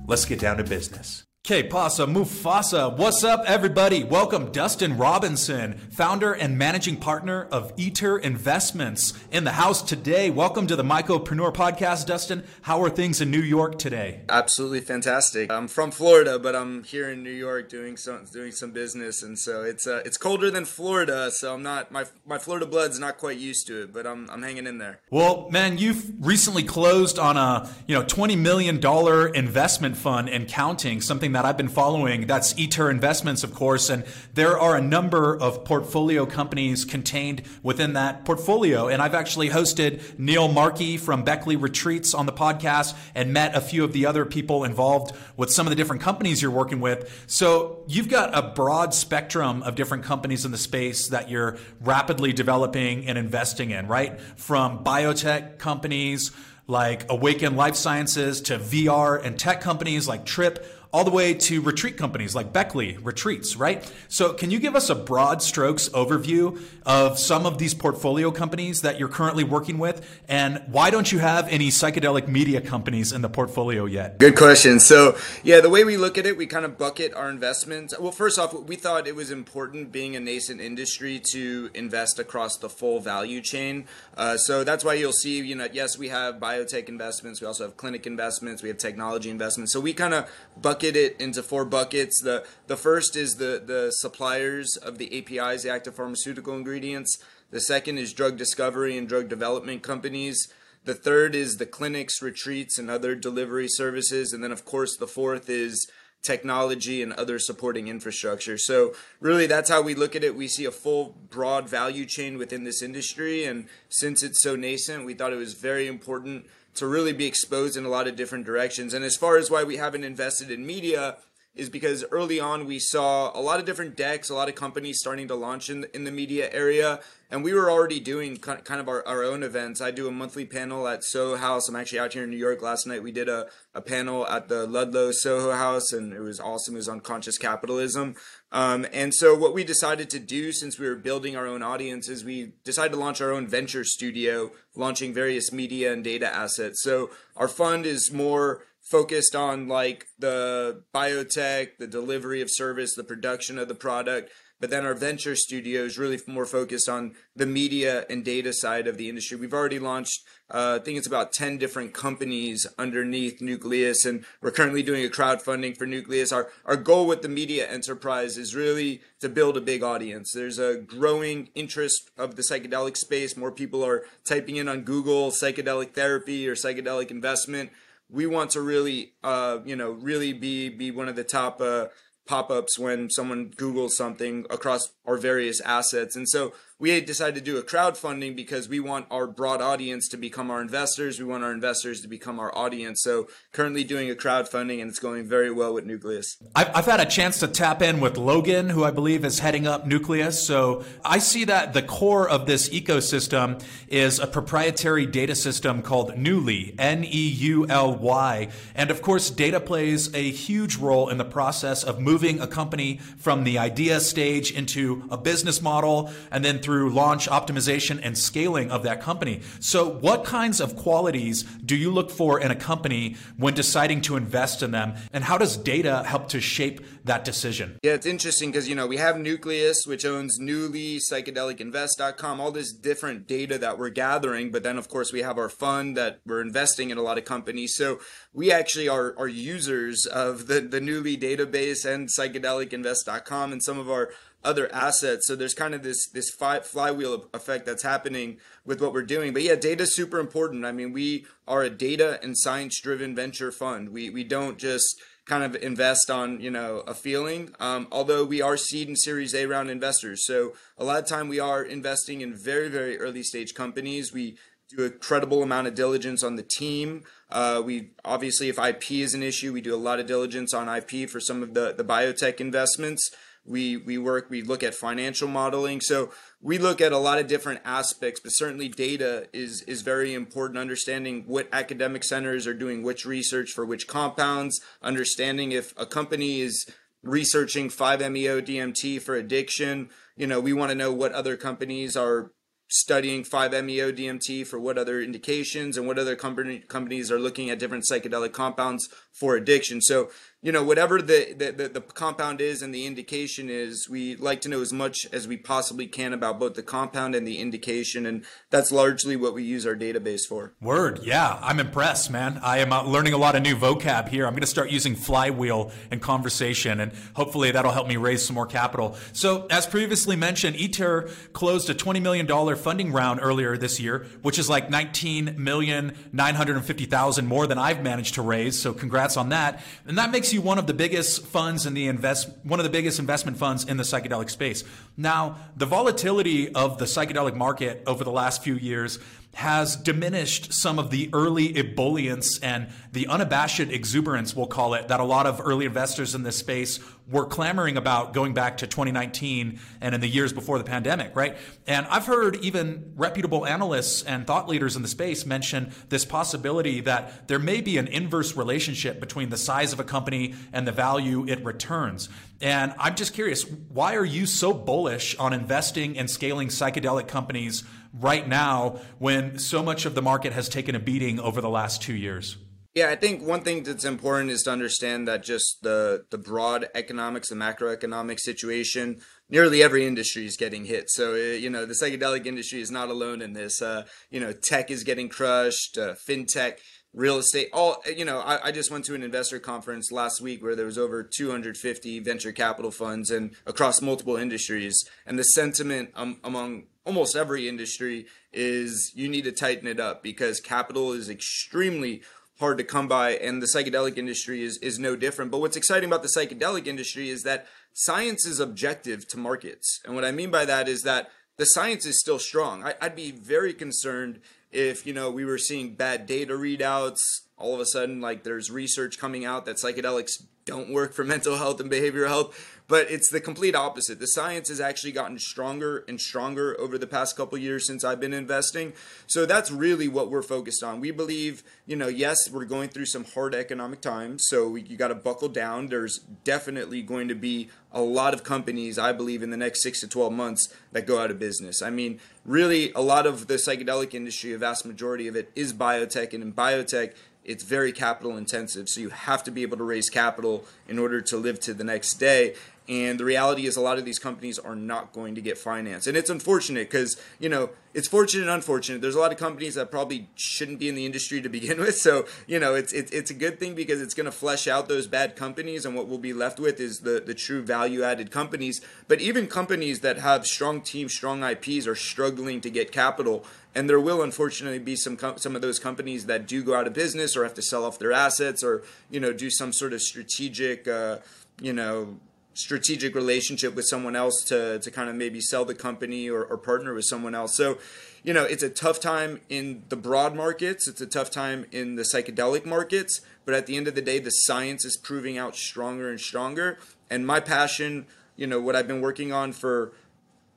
let's 0.07 0.25
get 0.25 0.41
down 0.41 0.57
to 0.57 0.65
business. 0.65 1.25
Que 1.45 1.65
pasa, 1.65 2.07
Mufasa? 2.07 2.97
What's 2.97 3.25
up, 3.25 3.43
everybody? 3.49 4.05
Welcome, 4.05 4.53
Dustin 4.53 4.97
Robinson, 4.97 5.77
founder 5.91 6.33
and 6.33 6.57
managing 6.57 6.99
partner 6.99 7.49
of 7.51 7.73
Iter 7.77 8.17
Investments, 8.17 9.13
in 9.33 9.43
the 9.43 9.51
house 9.51 9.83
today. 9.83 10.31
Welcome 10.31 10.69
to 10.69 10.77
the 10.77 10.85
Mycopreneur 10.85 11.53
Podcast, 11.53 12.07
Dustin. 12.07 12.45
How 12.61 12.81
are 12.85 12.89
things 12.89 13.21
in 13.21 13.33
New 13.33 13.41
York 13.41 13.77
today? 13.81 14.21
Absolutely 14.29 14.83
fantastic. 14.83 15.51
I'm 15.51 15.67
from 15.67 15.91
Florida, 15.91 16.39
but 16.39 16.55
I'm 16.55 16.85
here 16.85 17.11
in 17.11 17.25
New 17.25 17.33
York 17.33 17.69
doing 17.69 17.97
some 17.97 18.25
doing 18.33 18.53
some 18.53 18.71
business, 18.71 19.25
and 19.25 19.37
so 19.37 19.63
it's 19.63 19.85
uh, 19.85 20.01
it's 20.05 20.17
colder 20.17 20.49
than 20.49 20.65
Florida, 20.65 21.33
so 21.33 21.55
I'm 21.55 21.65
not 21.65 21.91
my 21.91 22.05
my 22.25 22.39
Florida 22.39 22.67
blood's 22.67 23.01
not 23.01 23.19
quite 23.19 23.39
used 23.39 23.67
to 23.67 23.83
it, 23.83 23.93
but 23.93 24.07
I'm 24.07 24.31
I'm 24.31 24.43
hanging 24.43 24.69
in 24.69 24.79
there. 24.79 25.01
Well, 25.11 25.51
man, 25.51 25.77
you've 25.77 26.25
recently 26.25 26.63
closed 26.63 27.19
on 27.19 27.37
a 27.37 27.69
you 27.89 27.97
know 27.97 28.05
twenty 28.05 28.37
million 28.37 28.79
dollar 28.79 29.27
investment 29.27 29.97
fund 29.97 30.29
and 30.29 30.47
counting, 30.47 31.01
something 31.01 31.33
that 31.33 31.42
I've 31.45 31.57
been 31.57 31.69
following. 31.69 32.27
That's 32.27 32.59
Iter 32.59 32.91
Investments, 32.91 33.45
of 33.45 33.55
course. 33.55 33.91
And 33.91 34.05
there 34.35 34.59
are 34.59 34.77
a 34.77 34.81
number 34.81 35.37
of 35.37 35.65
portfolio 35.65 36.27
companies 36.27 36.85
contained 36.85 37.43
within 37.63 37.95
that 37.95 38.25
portfolio. 38.25 38.89
And 38.89 39.01
I've 39.01 39.15
actually 39.15 39.49
hosted 39.49 40.19
Neil 40.19 40.49
Markey 40.49 40.97
from 40.97 41.25
Beckley 41.25 41.57
Retreats 41.57 42.15
on 42.15 42.27
the 42.27 42.33
podcast 42.33 42.97
and 43.15 43.33
met 43.33 43.55
a 43.55 43.61
few 43.61 43.85
of 43.85 43.93
the 43.93 44.07
other 44.07 44.25
people 44.25 44.65
involved 44.65 45.15
with 45.37 45.51
some 45.51 45.67
of 45.67 45.71
the 45.71 45.77
different 45.77 46.03
companies 46.03 46.43
you're 46.43 46.51
working 46.51 46.81
with. 46.81 47.25
So 47.27 47.85
you've 47.89 48.09
got 48.09 48.37
a 48.37 48.43
broad 48.43 48.95
spectrum 48.95 49.63
of 49.63 49.75
different 49.75 50.05
companies 50.05 50.45
in 50.45 50.53
the 50.53 50.59
space 50.59 51.09
that 51.09 51.31
you're 51.31 51.59
rapidly 51.81 52.33
developing 52.33 53.07
and 53.07 53.19
investing 53.19 53.71
in, 53.71 53.87
right? 53.89 54.21
From 54.37 54.85
biotech 54.85 55.59
companies 55.59 56.31
like 56.67 57.11
Awaken 57.11 57.57
Life 57.57 57.77
Sciences 57.77 58.41
to 58.43 58.59
VR 58.59 59.23
and 59.23 59.39
tech 59.39 59.61
companies 59.61 60.07
like 60.07 60.25
TRIPP 60.25 60.65
all 60.93 61.05
the 61.05 61.11
way 61.11 61.33
to 61.33 61.63
retreat 61.63 61.97
companies 61.97 62.35
like 62.35 62.53
Beckley 62.53 62.99
Retreats, 62.99 63.57
right? 63.57 63.91
So, 64.09 64.35
can 64.35 64.51
you 64.51 64.59
give 64.59 64.77
us 64.77 64.91
a 64.91 64.95
broad 64.95 65.43
strokes 65.43 65.89
overview 65.91 66.61
of 66.85 67.19
some 67.19 67.47
of 67.47 67.57
these 67.57 67.73
portfolio 67.73 68.31
companies 68.31 68.83
that 68.83 68.99
you're 68.99 69.09
currently 69.09 69.43
working 69.43 69.79
with? 69.79 70.07
And 70.29 70.63
why 70.67 70.91
don't 70.91 71.11
you 71.11 71.19
have 71.19 71.49
any 71.49 71.69
psychedelic 71.69 72.29
media 72.29 72.61
companies 72.61 73.11
in 73.11 73.23
the 73.23 73.31
portfolio 73.31 73.87
yet? 73.87 74.19
Good 74.19 74.37
question. 74.37 74.81
So, 74.81 75.17
yeah, 75.43 75.61
the 75.61 75.71
way 75.71 75.85
we 75.85 75.97
look 75.97 76.19
at 76.19 76.27
it, 76.27 76.37
we 76.37 76.47
kind 76.47 76.67
of 76.67 76.77
bucket 76.77 77.15
our 77.15 77.31
investments. 77.31 77.99
Well, 77.99 78.13
first 78.13 78.39
off, 78.39 78.53
we 78.53 78.77
thought 78.77 79.07
it 79.07 79.17
was 79.17 79.31
important 79.31 79.93
being 79.93 80.15
a 80.15 80.21
nascent 80.21 80.61
industry 80.61 81.23
to 81.33 81.71
invest 81.73 82.19
across 82.19 82.59
the 82.59 82.69
full 82.69 83.01
value 83.01 83.41
chain. 83.41 83.87
Uh, 84.15 84.37
so, 84.37 84.63
that's 84.63 84.85
why 84.85 84.93
you'll 84.93 85.13
see, 85.13 85.41
you 85.41 85.55
know, 85.55 85.69
yes, 85.73 85.97
we 85.97 86.09
have 86.09 86.35
biotech 86.35 86.91
investments, 86.91 87.41
we 87.41 87.47
also 87.47 87.65
have 87.65 87.79
clinic 87.79 88.07
investments, 88.07 88.63
we 88.63 88.69
have 88.69 88.77
technology 88.77 89.31
investments. 89.31 89.73
So, 89.73 89.81
we 89.81 89.95
kind 89.95 90.13
of 90.13 90.29
bucket 90.61 90.82
bucket 90.83 90.97
it 90.97 91.21
into 91.21 91.43
four 91.43 91.65
buckets. 91.65 92.21
The 92.21 92.45
the 92.67 92.77
first 92.77 93.17
is 93.17 93.37
the 93.37 93.63
the 93.65 93.93
suppliers 93.93 94.77
of 94.77 94.99
the 94.99 95.17
APIs, 95.17 95.63
the 95.63 95.71
active 95.71 95.95
pharmaceutical 95.95 96.55
ingredients. 96.55 97.19
The 97.51 97.61
second 97.61 97.99
is 97.99 98.13
drug 98.13 98.37
discovery 98.37 98.97
and 98.99 99.09
drug 99.09 99.29
development 99.29 99.83
companies. 99.83 100.49
The 100.85 100.95
third 100.95 101.37
is 101.37 101.59
the 101.59 101.67
clinics, 101.67 102.21
retreats, 102.21 102.79
and 102.79 102.91
other 102.91 103.15
delivery 103.15 103.69
services. 103.69 104.33
And 104.33 104.43
then, 104.43 104.51
of 104.51 104.65
course, 104.65 104.97
the 104.97 105.07
fourth 105.07 105.49
is 105.49 105.89
technology 106.23 107.03
and 107.03 107.13
other 107.13 107.39
supporting 107.39 107.87
infrastructure. 107.87 108.59
So, 108.59 108.95
really, 109.21 109.47
that's 109.47 109.71
how 109.71 109.83
we 109.83 109.95
look 109.95 110.17
at 110.17 110.25
it. 110.25 110.35
We 110.35 110.49
see 110.49 110.65
a 110.65 110.73
full, 110.73 111.15
broad 111.31 111.69
value 111.69 112.07
chain 112.07 112.39
within 112.39 112.65
this 112.65 112.83
industry. 112.83 113.45
And 113.45 113.67
since 113.89 114.25
it's 114.25 114.43
so 114.43 114.57
nascent, 114.57 115.05
we 115.05 115.15
thought 115.15 115.33
it 115.33 115.37
was 115.37 115.55
very 115.55 115.87
important 115.87 116.47
to 116.75 116.87
really 116.87 117.13
be 117.13 117.27
exposed 117.27 117.77
in 117.77 117.85
a 117.85 117.89
lot 117.89 118.09
of 118.09 118.17
different 118.17 118.47
directions. 118.47 118.95
And 118.95 119.05
as 119.05 119.17
far 119.17 119.37
as 119.37 119.51
why 119.51 119.65
we 119.65 119.77
haven't 119.77 120.05
invested 120.05 120.51
in 120.51 120.67
media, 120.67 121.17
is 121.55 121.69
because 121.69 122.05
early 122.11 122.41
on 122.41 122.67
we 122.67 122.79
saw 122.79 123.31
a 123.39 123.41
lot 123.41 123.61
of 123.61 123.67
different 123.67 123.97
decks, 123.97 124.31
a 124.31 124.35
lot 124.35 124.49
of 124.49 124.55
companies 124.55 124.99
starting 124.99 125.29
to 125.29 125.35
launch 125.35 125.69
in 125.69 125.85
in 125.93 126.05
the 126.05 126.11
media 126.11 126.49
area, 126.53 127.01
and 127.31 127.45
we 127.45 127.53
were 127.53 127.71
already 127.71 128.01
doing 128.01 128.37
kind 128.37 128.81
of 128.81 128.89
our, 128.89 129.07
our 129.07 129.23
own 129.23 129.43
events. 129.43 129.81
I 129.81 129.91
do 129.91 130.09
a 130.09 130.11
monthly 130.11 130.47
panel 130.47 130.89
at 130.89 131.05
Soho 131.05 131.37
House. 131.37 131.69
I'm 131.69 131.77
actually 131.77 131.99
out 131.99 132.15
here 132.15 132.25
in 132.25 132.31
New 132.31 132.37
York. 132.37 132.63
Last 132.63 132.87
night 132.87 133.03
we 133.03 133.13
did 133.13 133.29
a, 133.29 133.49
a 133.75 133.83
panel 133.83 134.27
at 134.27 134.49
the 134.49 134.67
Ludlow 134.67 135.13
Soho 135.13 135.53
House, 135.53 135.93
and 135.93 136.13
it 136.13 136.21
was 136.21 136.41
awesome. 136.41 136.75
It 136.75 136.79
was 136.79 136.89
on 136.89 137.01
conscious 137.01 137.37
capitalism. 137.37 138.17
Um, 138.51 138.87
and 138.93 139.15
so 139.15 139.35
what 139.35 139.55
we 139.55 139.65
decided 139.65 140.11
to 140.11 140.19
do 140.19 140.53
since 140.53 140.79
we 140.79 140.87
were 140.87 140.97
building 140.97 141.37
our 141.37 141.47
own 141.47 141.63
audience 141.63 142.09
is 142.09 142.25
we 142.25 142.53
decided 142.65 142.93
to 142.93 142.99
launch 142.99 143.21
our 143.21 143.33
own 143.33 143.47
venture 143.47 143.85
studio, 143.85 144.51
launching 144.75 145.15
various 145.15 145.53
media 145.53 145.93
and 145.93 146.05
data 146.05 146.35
assets. 146.35 146.83
So 146.83 147.11
our 147.37 147.49
fund 147.49 147.87
is 147.87 148.13
more 148.13 148.63
focused 148.83 149.35
on 149.35 149.69
like 149.69 150.07
the 150.19 150.83
biotech, 150.95 151.79
the 151.79 151.87
delivery 151.87 152.41
of 152.43 152.51
service, 152.51 152.95
the 152.95 153.05
production 153.05 153.59
of 153.59 153.69
the 153.69 153.75
product. 153.75 154.31
But 154.63 154.71
then 154.71 154.87
our 154.87 154.95
venture 154.95 155.35
studio 155.35 155.83
is 155.83 155.99
really 155.99 156.21
more 156.29 156.47
focused 156.47 156.89
on 156.89 157.15
the 157.35 157.47
media 157.47 158.07
and 158.09 158.25
data 158.25 158.53
side 158.53 158.87
of 158.87 158.97
the 158.97 159.09
industry. 159.09 159.37
We've 159.37 159.53
already 159.53 159.81
launched, 159.81 160.23
uh, 160.49 160.79
I 160.81 160.85
think 160.85 160.99
it's 160.99 161.07
about 161.09 161.33
10 161.33 161.59
different 161.59 161.93
companies 161.93 162.65
underneath 162.79 163.41
Nucleus, 163.41 164.05
and 164.05 164.25
we're 164.41 164.53
currently 164.53 164.85
doing 164.85 165.05
a 165.05 165.09
crowdfunding 165.09 165.77
for 165.77 165.85
Nucleus. 165.85 166.31
Our, 166.31 166.49
our 166.65 166.77
goal 166.77 167.09
with 167.09 167.23
the 167.23 167.29
media 167.29 167.69
enterprise 167.69 168.39
is 168.39 168.55
really 168.55 169.01
to 169.19 169.29
build 169.29 169.57
a 169.57 169.61
big 169.61 169.83
audience. 169.83 170.31
There's 170.33 170.61
a 170.61 170.77
growing 170.77 171.49
interest 171.57 172.13
of 172.17 172.37
the 172.37 172.43
psychedelic 172.43 172.97
space. 172.97 173.37
More 173.37 173.51
people 173.51 173.85
are 173.85 174.05
typing 174.25 174.55
in 174.55 174.69
on 174.69 174.83
Google 174.83 175.33
psychedelic 175.33 175.95
therapy 175.95 176.49
or 176.49 176.55
psychedelic 176.55 177.11
investment 177.11 177.71
we 178.13 178.27
want 178.27 178.51
to 178.51 178.61
really, 178.61 179.15
uh, 179.25 179.59
you 179.65 179.75
know, 179.75 179.91
really 179.91 180.33
be 180.33 180.69
be 180.69 180.91
one 180.91 181.09
of 181.09 181.17
the 181.17 181.25
top 181.25 181.61
uh, 181.61 181.87
pop-ups 182.27 182.79
when 182.79 183.11
someone 183.11 183.51
Googles 183.51 183.91
something 183.91 184.47
across 184.51 184.91
our 185.07 185.17
various 185.17 185.61
assets. 185.63 186.15
And 186.15 186.29
so 186.29 186.53
we 186.83 187.01
decided 187.01 187.37
to 187.37 187.41
do 187.41 187.59
a 187.59 187.63
crowdfunding 187.63 188.35
because 188.35 188.69
we 188.69 188.81
want 188.81 189.07
our 189.09 189.29
broad 189.29 189.63
audience 189.63 190.09
to 190.09 190.17
become 190.17 190.51
our 190.51 190.61
investors. 190.61 191.21
We 191.21 191.25
want 191.25 191.45
our 191.45 191.53
investors 191.53 192.01
to 192.01 192.09
become 192.09 192.41
our 192.41 192.53
audience. 192.59 193.03
So 193.03 193.29
currently 193.53 193.85
doing 193.85 194.11
a 194.11 194.17
crowdfunding 194.17 194.81
and 194.81 194.91
it's 194.91 194.99
going 194.99 195.29
very 195.29 195.53
well 195.53 195.73
with 195.75 195.87
Nucleus. 195.87 196.39
I've, 196.57 196.75
I've 196.75 196.87
had 196.87 196.99
a 196.99 197.07
chance 197.07 197.39
to 197.39 197.47
tap 197.47 197.83
in 197.83 198.01
with 198.01 198.17
Logan, 198.17 198.69
who 198.69 198.83
I 198.83 198.91
believe 198.91 199.25
is 199.25 199.39
heading 199.39 199.65
up 199.65 199.87
Nucleus. 199.87 200.45
So 200.45 200.85
I 201.05 201.19
see 201.19 201.45
that 201.45 201.73
the 201.73 201.83
core 201.83 202.29
of 202.29 202.47
this 202.47 202.69
ecosystem 202.71 203.63
is 203.87 204.19
a 204.19 204.27
proprietary 204.27 205.07
data 205.07 205.37
system 205.37 205.83
called 205.83 206.19
Neuly, 206.19 206.75
N-E-U-L-Y. 206.81 208.49
And 208.75 208.91
of 208.91 209.03
course, 209.03 209.31
data 209.31 209.61
plays 209.61 210.13
a 210.17 210.31
huge 210.33 210.79
role 210.79 211.11
in 211.11 211.19
the 211.19 211.25
process 211.25 211.85
of 211.85 212.01
moving 212.01 212.41
a 212.41 212.49
company 212.49 212.97
from 213.19 213.45
the 213.45 213.57
idea 213.57 214.01
stage 214.01 214.51
into 214.51 215.07
a 215.13 215.17
business 215.17 215.63
model 215.63 216.11
and 216.33 216.45
then 216.45 216.59
through 216.59 216.72
through 216.73 216.89
launch, 216.89 217.29
optimization, 217.29 218.01
and 218.03 218.17
scaling 218.17 218.71
of 218.71 218.83
that 218.83 218.99
company. 218.99 219.43
So, 219.61 219.87
what 219.87 220.25
kinds 220.25 220.59
of 220.59 220.75
qualities 220.75 221.43
do 221.43 221.77
you 221.77 221.91
look 221.91 222.11
for 222.11 222.41
in 222.41 222.51
a 222.51 222.55
company 222.55 223.17
when 223.37 223.53
deciding 223.53 224.01
to 224.03 224.17
invest 224.17 224.63
in 224.63 224.71
them? 224.71 224.95
And 225.13 225.25
how 225.25 225.37
does 225.37 225.59
data 225.59 226.03
help 226.03 226.31
to 226.31 226.41
shape 226.41 226.81
that 227.05 227.27
decision? 227.27 227.79
Yeah, 227.83 227.93
it's 227.93 228.07
interesting 228.07 228.53
because, 228.53 228.71
you 228.71 228.75
know, 228.75 228.87
we 228.87 228.97
have 228.97 229.19
Nucleus, 229.19 229.85
which 229.87 230.07
owns 230.07 230.39
Neuly, 230.39 230.97
psychedelicinvest.com, 230.97 232.41
all 232.41 232.51
this 232.51 232.73
different 232.73 233.27
data 233.27 233.59
that 233.59 233.79
we're 233.79 233.91
gathering. 233.91 234.51
But 234.51 234.63
then, 234.63 234.79
of 234.79 234.89
course, 234.89 235.13
we 235.13 235.21
have 235.21 235.37
our 235.37 235.51
fund 235.51 235.95
that 235.99 236.21
we're 236.25 236.41
investing 236.41 236.89
in 236.89 236.97
a 236.97 237.03
lot 237.03 237.19
of 237.19 237.27
companies. 237.27 237.77
So 237.77 238.01
we 238.33 238.51
actually 238.51 238.89
are, 238.89 239.15
are 239.19 239.29
users 239.29 240.07
of 240.07 240.47
the, 240.47 240.61
the 240.61 240.81
Neuly 240.81 241.19
database 241.19 241.85
and 241.85 242.09
psychedelicinvest.com 242.09 243.53
and 243.53 243.63
some 243.63 243.79
of 243.79 243.91
our 243.91 244.11
other 244.45 244.73
assets. 244.73 245.27
So 245.27 245.37
there's 245.37 245.55
kind 245.55 245.75
of 245.75 245.83
this 245.83 246.09
this 246.11 246.31
flywheel 246.31 247.27
effect 247.33 247.67
that's 247.67 247.83
happening 247.83 248.39
with 248.65 248.81
what 248.81 248.93
we're 248.93 249.03
doing. 249.03 249.33
But 249.33 249.43
yeah, 249.43 249.57
data 249.57 249.85
is 249.85 249.95
super 249.95 250.19
important. 250.19 250.65
I 250.65 250.73
mean, 250.73 250.93
we 250.93 251.27
are 251.47 251.63
a 251.63 251.71
data 251.71 252.19
and 252.23 252.37
science 252.37 252.81
driven 252.81 253.15
venture 253.15 253.53
fund. 253.53 253.91
We 253.91 254.11
we 254.11 254.25
don't 254.25 254.59
just 254.59 255.01
kind 255.25 255.45
of 255.45 255.55
invest 255.63 256.11
on 256.11 256.41
you 256.41 256.51
know 256.51 256.83
a 256.87 256.95
feeling. 256.95 257.55
Um, 257.61 257.89
although 257.93 258.25
we 258.25 258.43
are 258.43 258.57
seed 258.57 258.89
and 258.89 258.99
Series 258.99 259.35
A 259.35 259.47
round 259.47 259.71
investors, 259.71 260.27
so 260.27 260.55
a 260.77 260.85
lot 260.85 260.99
of 260.99 261.07
time 261.07 261.29
we 261.29 261.41
are 261.41 261.63
investing 261.63 262.21
in 262.21 262.35
very 262.35 262.69
very 262.69 262.99
early 262.99 263.23
stage 263.23 263.55
companies. 263.55 264.13
We 264.13 264.37
do 264.77 264.85
a 264.85 264.91
credible 264.91 265.43
amount 265.43 265.67
of 265.67 265.75
diligence 265.75 266.23
on 266.23 266.37
the 266.37 266.43
team. 266.43 267.03
Uh, 267.31 267.63
we 267.65 267.91
obviously, 268.05 268.49
if 268.49 268.59
IP 268.59 268.93
is 268.93 269.15
an 269.15 269.23
issue, 269.23 269.53
we 269.53 269.61
do 269.61 269.75
a 269.75 269.77
lot 269.77 270.01
of 270.01 270.07
diligence 270.07 270.55
on 270.55 270.69
IP 270.69 271.09
for 271.09 271.21
some 271.21 271.43
of 271.43 271.55
the 271.55 271.75
the 271.77 271.85
biotech 271.85 272.41
investments. 272.41 273.11
We 273.45 273.77
we 273.77 273.99
work, 273.99 274.31
we 274.31 274.43
look 274.43 274.63
at 274.63 274.75
financial 274.75 275.29
modeling. 275.29 275.81
So 275.81 276.11
we 276.41 276.59
look 276.59 276.81
at 276.81 276.93
a 276.93 276.99
lot 276.99 277.19
of 277.19 277.27
different 277.27 277.61
aspects, 277.65 278.21
but 278.21 278.31
certainly 278.31 278.69
data 278.69 279.29
is 279.33 279.63
is 279.63 279.83
very 279.83 280.15
important. 280.15 280.59
Understanding 280.59 281.25
what 281.27 281.49
academic 281.53 282.05
centers 282.05 282.47
are 282.47 282.55
doing 282.55 282.83
which 282.83 283.05
research 283.05 283.51
for 283.51 283.67
which 283.67 283.89
compounds, 283.89 284.61
understanding 284.81 285.53
if 285.53 285.75
a 285.77 285.87
company 285.87 286.41
is 286.41 286.67
researching 287.03 287.69
5-MeO 287.69 288.41
DMT 288.41 289.01
for 289.03 289.17
addiction. 289.17 289.91
You 290.17 290.27
know, 290.27 290.41
we 290.41 290.53
want 290.53 290.71
to 290.71 290.77
know 290.77 290.93
what 290.93 291.13
other 291.13 291.37
companies 291.37 291.97
are 291.97 292.31
studying 292.69 293.23
5-MeO 293.23 293.93
DMT 293.93 294.47
for 294.47 294.59
what 294.59 294.79
other 294.79 295.01
indications 295.03 295.77
and 295.77 295.87
what 295.87 295.99
other 295.99 296.17
company, 296.17 296.61
companies 296.61 297.11
are 297.13 297.19
looking 297.19 297.51
at 297.51 297.59
different 297.59 297.85
psychedelic 297.91 298.33
compounds 298.33 298.89
for 299.13 299.37
addiction. 299.37 299.83
So 299.83 300.09
you 300.43 300.51
know 300.51 300.65
whatever 300.65 301.01
the, 301.01 301.35
the, 301.37 301.53
the, 301.53 301.69
the, 301.69 301.81
compound 301.81 302.41
is 302.41 302.63
and 302.63 302.75
the 302.75 302.85
indication 302.85 303.49
is 303.49 303.89
we 303.89 304.17
like 304.17 304.41
to 304.41 304.49
know 304.49 304.61
as 304.61 304.73
much 304.73 305.07
as 305.13 305.29
we 305.29 305.37
possibly 305.37 305.87
can 305.87 306.13
about 306.13 306.41
both 306.41 306.55
the 306.55 306.63
compound 306.63 307.15
and 307.15 307.27
the 307.27 307.39
indication 307.39 308.05
and 308.07 308.25
that's 308.51 308.73
largely 308.73 309.15
what 309.15 309.35
we 309.35 309.45
use 309.45 309.65
our 309.65 309.77
database 309.77 310.27
for. 310.27 310.53
Word. 310.61 311.01
Yeah 311.05 311.39
i'm 311.41 311.61
impressed 311.61 312.11
man. 312.11 312.41
I 312.43 312.59
am 312.59 312.73
uh, 312.73 312.83
learning 312.83 313.13
a 313.13 313.19
lot 313.19 313.37
of 313.37 313.43
new 313.43 313.55
vocab 313.55 314.09
here. 314.09 314.27
I'm 314.27 314.33
going 314.33 314.41
to 314.41 314.47
start 314.47 314.71
using 314.71 314.97
flywheel 314.97 315.71
in 315.93 316.01
conversation 316.01 316.81
and 316.81 316.93
hopefully 317.15 317.53
that'll 317.53 317.71
help 317.71 317.87
me 317.87 317.97
raise 317.97 318.25
some 318.25 318.35
more 318.35 318.47
capital. 318.47 318.97
So 319.13 319.47
as 319.49 319.67
previously 319.67 320.17
mentioned 320.17 320.57
Iter 320.57 321.09
closed 321.33 321.71
a 321.71 321.75
$20 321.75 322.03
million 322.03 322.57
funding 322.57 322.91
round 322.91 323.21
earlier 323.23 323.57
this 323.57 323.79
year 323.79 324.07
which 324.23 324.41
is 324.41 324.51
like 324.51 324.71
19 324.71 325.37
million 325.39 325.97
950,000 326.13 327.27
more 327.27 327.47
than 327.47 327.59
i've 327.59 327.83
managed 327.83 328.15
to 328.15 328.23
raise 328.23 328.59
so 328.59 328.73
congrats 328.73 329.17
on 329.17 329.29
that. 329.29 329.63
And 329.87 329.99
that 329.99 330.11
makes 330.11 330.32
you 330.33 330.41
one 330.41 330.59
of 330.59 330.67
the 330.67 330.75
biggest 330.75 331.27
funds 331.27 331.67
in 331.67 331.75
the 331.75 331.87
invest 331.87 332.29
one 332.43 332.61
of 332.61 332.65
the 332.65 332.71
biggest 332.71 332.99
investment 332.99 333.37
funds 333.37 333.65
in 333.65 333.77
the 333.77 333.83
psychedelic 333.83 334.31
space. 334.31 334.65
Now, 334.97 335.37
the 335.57 335.67
volatility 335.67 336.53
of 336.55 336.79
the 336.79 336.85
psychedelic 336.85 337.35
market 337.35 337.83
over 337.87 338.05
the 338.05 338.11
last 338.11 338.43
few 338.43 338.55
years 338.55 338.99
has 339.35 339.77
diminished 339.77 340.53
some 340.53 340.79
of 340.79 340.91
the 340.91 341.09
early 341.13 341.55
ebullience 341.55 342.39
and 342.43 342.69
the 342.93 343.07
unabashed 343.07 343.61
exuberance, 343.61 344.37
we'll 344.37 344.47
call 344.47 344.75
it, 344.75 344.89
that 344.89 345.01
a 345.01 345.05
lot 345.05 345.27
of 345.27 345.41
early 345.43 345.65
investors 345.65 346.15
in 346.15 346.23
this 346.23 346.37
space 346.37 346.79
were 347.11 347.27
clamoring 347.27 347.77
about 347.77 348.13
going 348.13 348.35
back 348.35 348.59
to 348.59 348.67
2019 348.67 349.59
and 349.81 349.95
in 349.95 350.01
the 350.01 350.09
years 350.09 350.33
before 350.33 350.59
the 350.59 350.65
pandemic, 350.65 351.15
right? 351.17 351.37
And 351.67 351.87
I've 351.87 352.07
heard 352.07 352.37
even 352.37 352.93
reputable 352.95 353.47
analysts 353.47 354.03
and 354.03 354.27
thought 354.27 354.49
leaders 354.49 354.77
in 354.77 354.83
the 354.83 354.89
space 354.89 355.27
mention 355.27 355.73
this 355.89 356.05
possibility 356.05 356.81
that 356.83 357.29
there 357.29 357.39
may 357.39 357.61
be 357.61 357.79
an 357.79 357.89
inverse 357.89 358.37
relationship 358.37 359.01
between 359.01 359.31
the 359.31 359.37
size 359.37 359.73
of 359.73 359.81
a 359.81 359.85
company 359.85 360.35
and 360.53 360.67
the 360.67 360.73
value 360.73 361.27
it 361.27 361.45
returns. 361.45 362.09
And 362.43 362.75
I'm 362.77 362.97
just 362.97 363.15
curious, 363.15 363.49
why 363.49 363.95
are 363.95 364.05
you 364.05 364.27
so 364.27 364.53
bullish 364.53 365.17
on 365.17 365.33
investing 365.33 365.97
and 365.97 366.11
scaling 366.11 366.49
psychedelic 366.49 367.07
companies 367.07 367.63
right 367.95 368.27
now 368.27 368.81
when 368.99 369.39
so 369.39 369.63
much 369.63 369.87
of 369.87 369.95
the 369.95 370.03
market 370.03 370.33
has 370.33 370.49
taken 370.49 370.75
a 370.75 370.81
beating 370.81 371.21
over 371.21 371.41
the 371.41 371.49
last 371.49 371.83
two 371.83 371.95
years? 371.95 372.37
Yeah, 372.75 372.89
I 372.89 372.97
think 372.97 373.23
one 373.23 373.43
thing 373.43 373.63
that's 373.63 373.85
important 373.85 374.31
is 374.31 374.43
to 374.45 374.51
understand 374.51 375.07
that 375.07 375.23
just 375.23 375.59
the 375.63 376.07
the 376.11 376.17
broad 376.17 376.69
economics, 376.75 377.29
the 377.29 377.35
macroeconomic 377.35 378.19
situation, 378.19 379.03
nearly 379.29 379.63
every 379.63 379.87
industry 379.87 380.25
is 380.25 380.39
getting 380.39 380.65
hit. 380.65 380.89
So 380.89 381.13
uh, 381.13 381.37
you 381.37 381.51
know, 381.51 381.67
the 381.67 381.75
psychedelic 381.75 382.25
industry 382.25 382.63
is 382.63 382.71
not 382.71 382.89
alone 382.89 383.21
in 383.21 383.35
this. 383.35 383.61
Uh, 383.61 383.85
you 384.11 384.21
know, 384.21 384.33
tech 384.33 384.71
is 384.71 384.85
getting 384.85 385.11
crushed, 385.11 385.77
uh, 385.77 385.95
fintech, 386.09 386.61
real 386.95 387.19
estate. 387.19 387.49
All 387.53 387.83
you 387.97 388.05
know, 388.05 388.21
I, 388.21 388.49
I, 388.49 388.53
just 388.53 388.71
went 388.71 388.85
to 388.87 388.95
an 388.95 389.03
investor 389.03 389.39
conference 389.39 389.91
last 389.91 390.21
week 390.21 390.43
where 390.43 390.55
there 390.55 390.67
was 390.67 390.79
over 390.79 391.03
250 391.03 391.99
venture 392.01 392.33
capital 392.33 392.71
funds 392.71 393.11
and 393.11 393.35
across 393.47 393.81
multiple 393.81 394.17
industries, 394.17 394.85
and 395.07 395.19
the 395.19 395.25
sentiment 395.25 395.91
um, 395.95 396.19
among 396.23 396.65
almost 396.85 397.17
every 397.17 397.49
industry 397.49 398.07
is 398.33 398.93
you 398.95 399.09
need 399.09 399.25
to 399.25 399.33
tighten 399.33 399.67
it 399.67 399.81
up 399.81 400.03
because 400.03 400.41
capital 400.41 400.93
is 400.93 401.09
extremely 401.09 402.03
hard 402.39 402.59
to 402.59 402.65
come 402.65 402.89
by, 402.89 403.13
and 403.13 403.41
the 403.41 403.47
psychedelic 403.47 403.97
industry 403.97 404.43
is 404.43 404.59
is 404.59 404.79
no 404.79 404.97
different. 404.97 405.31
But 405.31 405.41
what's 405.41 405.57
exciting 405.57 405.89
about 405.89 406.03
the 406.03 406.13
psychedelic 406.15 406.67
industry 406.67 407.09
is 407.09 407.23
that 407.23 407.47
science 407.73 408.27
is 408.27 408.39
objective 408.41 409.09
to 409.09 409.19
markets, 409.19 409.81
and 409.85 409.95
what 409.95 410.05
I 410.05 410.13
mean 410.13 410.31
by 410.31 410.45
that 410.45 410.69
is 410.69 410.83
that 410.83 411.11
the 411.39 411.47
science 411.47 411.87
is 411.87 411.99
still 411.99 412.19
strong. 412.19 412.63
I, 412.63 412.75
I'd 412.81 412.95
be 412.95 413.11
very 413.11 413.55
concerned 413.55 414.21
if 414.53 414.87
you 414.87 414.93
know 414.93 415.11
we 415.11 415.25
were 415.25 415.39
seeing 415.39 415.75
bad 415.75 416.07
data 416.07 416.35
readouts 416.35 416.99
all 417.37 417.55
of 417.55 417.61
a 417.61 417.67
sudden 417.67 418.01
like 418.01 418.23
there's 418.23 418.51
research 418.51 418.99
coming 418.99 419.25
out 419.25 419.47
that 419.47 419.57
psychedelics 419.57 420.23
don't 420.45 420.71
work 420.71 420.93
for 420.93 421.05
mental 421.13 421.37
health 421.37 421.61
and 421.61 421.71
behavioral 421.71 422.09
health. 422.09 422.59
But 422.69 422.91
it's 422.91 423.11
the 423.11 423.21
complete 423.21 423.55
opposite. 423.55 423.99
The 423.99 424.07
science 424.07 424.49
has 424.49 424.59
actually 424.59 424.93
gotten 424.93 425.19
stronger 425.19 425.85
and 425.89 426.01
stronger 426.01 426.59
over 426.59 426.79
the 426.79 426.87
past 426.87 427.17
couple 427.17 427.37
years 427.37 427.67
since 427.67 427.85
i've 427.85 428.01
been 428.01 428.15
investing. 428.15 428.73
So 429.07 429.27
that's 429.27 429.51
really 429.51 429.89
what 429.89 430.11
we're 430.11 430.23
focused 430.23 430.63
on. 430.63 430.81
We 430.81 430.91
believe 430.91 431.43
you 431.67 431.77
know 431.77 431.89
yes 431.89 432.31
we're 432.31 432.47
going 432.47 432.71
through 432.71 432.87
some 432.87 433.05
hard 433.05 433.35
economic 433.35 433.81
times 433.81 434.25
so 434.29 434.49
we, 434.49 434.63
you 434.63 434.77
got 434.77 434.89
to 434.89 434.95
buckle 434.95 435.29
down. 435.29 435.67
There's 435.67 435.99
definitely 436.25 436.83
going 436.83 437.09
to 437.09 437.15
be 437.15 437.49
a 437.75 437.83
lot 437.83 438.13
of 438.13 438.23
companies 438.23 438.79
i 438.79 438.93
believe 438.93 439.23
in 439.23 439.31
the 439.31 439.37
next 439.37 439.63
6 439.63 439.81
to 439.81 439.89
12 439.89 440.13
months 440.13 440.55
that 440.73 440.87
go 440.87 440.99
out 440.99 441.11
of 441.11 441.19
business. 441.19 441.61
I 441.61 441.71
mean 441.71 442.01
really 442.25 442.73
a 442.73 442.81
lot 442.81 443.07
of 443.07 443.27
the 443.27 443.35
psychedelic 443.35 443.95
industry 443.95 444.33
a 444.33 444.39
vast 444.39 444.65
majority 444.65 445.09
of 445.09 445.17
it 445.17 445.31
is 445.35 445.53
biotech 445.53 446.15
and 446.15 446.23
in 446.23 446.33
biotech 446.33 446.95
it's 447.25 447.45
very 447.45 447.73
capital 447.73 448.17
intensive. 448.17 448.69
So 448.69 448.81
you 448.81 448.89
have 448.91 449.23
to 449.25 449.31
be 449.31 449.43
able 449.43 449.57
to 449.57 449.65
raise 449.65 449.89
capital 449.89 450.45
in 450.69 450.79
order 450.79 451.01
to 451.03 451.17
live 451.17 451.39
to 451.41 451.55
the 451.55 451.65
next 451.65 451.95
day. 451.95 452.35
And 452.69 452.99
the 452.99 453.05
reality 453.05 453.47
is, 453.47 453.57
a 453.57 453.61
lot 453.61 453.79
of 453.79 453.85
these 453.85 453.99
companies 453.99 454.39
are 454.39 454.55
not 454.55 454.93
going 454.93 455.15
to 455.17 455.21
get 455.21 455.37
financed. 455.37 455.87
And 455.87 455.97
it's 455.97 456.11
unfortunate 456.11 456.71
because, 456.71 456.97
you 457.19 457.29
know, 457.29 457.51
it's 457.75 457.89
fortunate 457.89 458.23
and 458.23 458.31
unfortunate. 458.31 458.81
There's 458.81 458.95
a 458.95 459.01
lot 459.01 459.11
of 459.11 459.19
companies 459.19 459.55
that 459.57 459.71
probably 459.71 460.09
shouldn't 460.15 460.59
be 460.59 460.69
in 460.69 460.75
the 460.75 460.87
industry 460.87 461.21
to 461.23 461.29
begin 461.29 461.59
with. 461.61 461.77
So, 461.77 462.07
you 462.27 462.39
know, 462.39 462.55
it's, 462.55 462.73
it's, 462.73 462.93
it's 462.93 463.11
a 463.11 463.15
good 463.15 463.41
thing 463.41 463.55
because 463.55 463.83
it's 463.83 463.95
going 463.95 464.07
to 464.07 464.13
flesh 464.13 464.47
out 464.47 464.69
those 464.69 464.87
bad 464.87 465.17
companies. 465.17 465.67
And 465.67 465.75
what 465.75 465.89
we'll 465.89 465.99
be 465.99 466.13
left 466.13 466.39
with 466.39 466.61
is 466.61 466.81
the, 466.81 467.03
the 467.05 467.15
true 467.15 467.43
value 467.43 467.83
added 467.83 468.11
companies. 468.11 468.61
But 468.87 469.01
even 469.01 469.27
companies 469.27 469.81
that 469.81 469.99
have 469.99 470.27
strong 470.27 470.61
teams, 470.61 470.95
strong 470.95 471.25
IPs 471.25 471.67
are 471.67 471.75
struggling 471.75 472.41
to 472.43 472.51
get 472.51 472.71
capital 472.71 473.25
and 473.55 473.69
there 473.69 473.81
will 473.81 474.03
unfortunately 474.03 474.59
be 474.59 474.77
some 474.77 474.99
some 475.17 475.37
of 475.37 475.43
those 475.43 475.59
companies 475.59 476.07
that 476.07 476.27
do 476.27 476.43
go 476.43 476.55
out 476.55 476.67
of 476.67 476.73
business 476.73 477.17
or 477.17 477.23
have 477.23 477.35
to 477.35 477.43
sell 477.43 477.65
off 477.65 477.79
their 477.79 477.93
assets 477.93 478.43
or 478.43 478.63
you 478.91 478.99
know 478.99 479.13
do 479.13 479.31
some 479.31 479.53
sort 479.53 479.73
of 479.73 479.83
strategic 479.83 480.67
uh, 480.67 480.99
you 481.41 481.53
know 481.53 481.99
strategic 482.35 482.95
relationship 482.95 483.55
with 483.55 483.67
someone 483.67 483.97
else 483.97 484.23
to 484.25 484.59
to 484.61 484.71
kind 484.71 484.89
of 484.89 484.97
maybe 484.97 485.21
sell 485.21 485.45
the 485.45 485.55
company 485.55 486.09
or, 486.09 486.25
or 486.25 486.39
partner 486.39 486.75
with 486.75 486.85
someone 486.85 487.15
else. 487.15 487.37
So 487.37 487.59
you 488.03 488.13
know 488.13 488.25
it's 488.25 488.43
a 488.43 488.51
tough 488.51 488.81
time 488.81 489.21
in 489.29 489.65
the 489.69 489.77
broad 489.77 490.15
markets. 490.15 490.67
It's 490.69 490.81
a 490.81 490.87
tough 490.87 491.11
time 491.11 491.47
in 491.53 491.77
the 491.77 491.83
psychedelic 491.83 492.47
markets. 492.47 493.01
But 493.25 493.35
at 493.35 493.47
the 493.47 493.57
end 493.57 493.69
of 493.69 493.75
the 493.75 493.83
day 493.83 493.99
the 493.99 494.11
science 494.11 494.65
is 494.65 494.77
proving 494.77 495.19
out 495.19 495.37
stronger 495.37 495.91
and 495.91 496.01
stronger. 496.01 496.59
And 496.91 497.07
my 497.07 497.21
passion 497.21 497.87
you 498.15 498.27
know 498.27 498.39
what 498.39 498.55
i've 498.55 498.69
been 498.69 498.83
working 498.83 499.11
on 499.11 499.33
for 499.33 499.73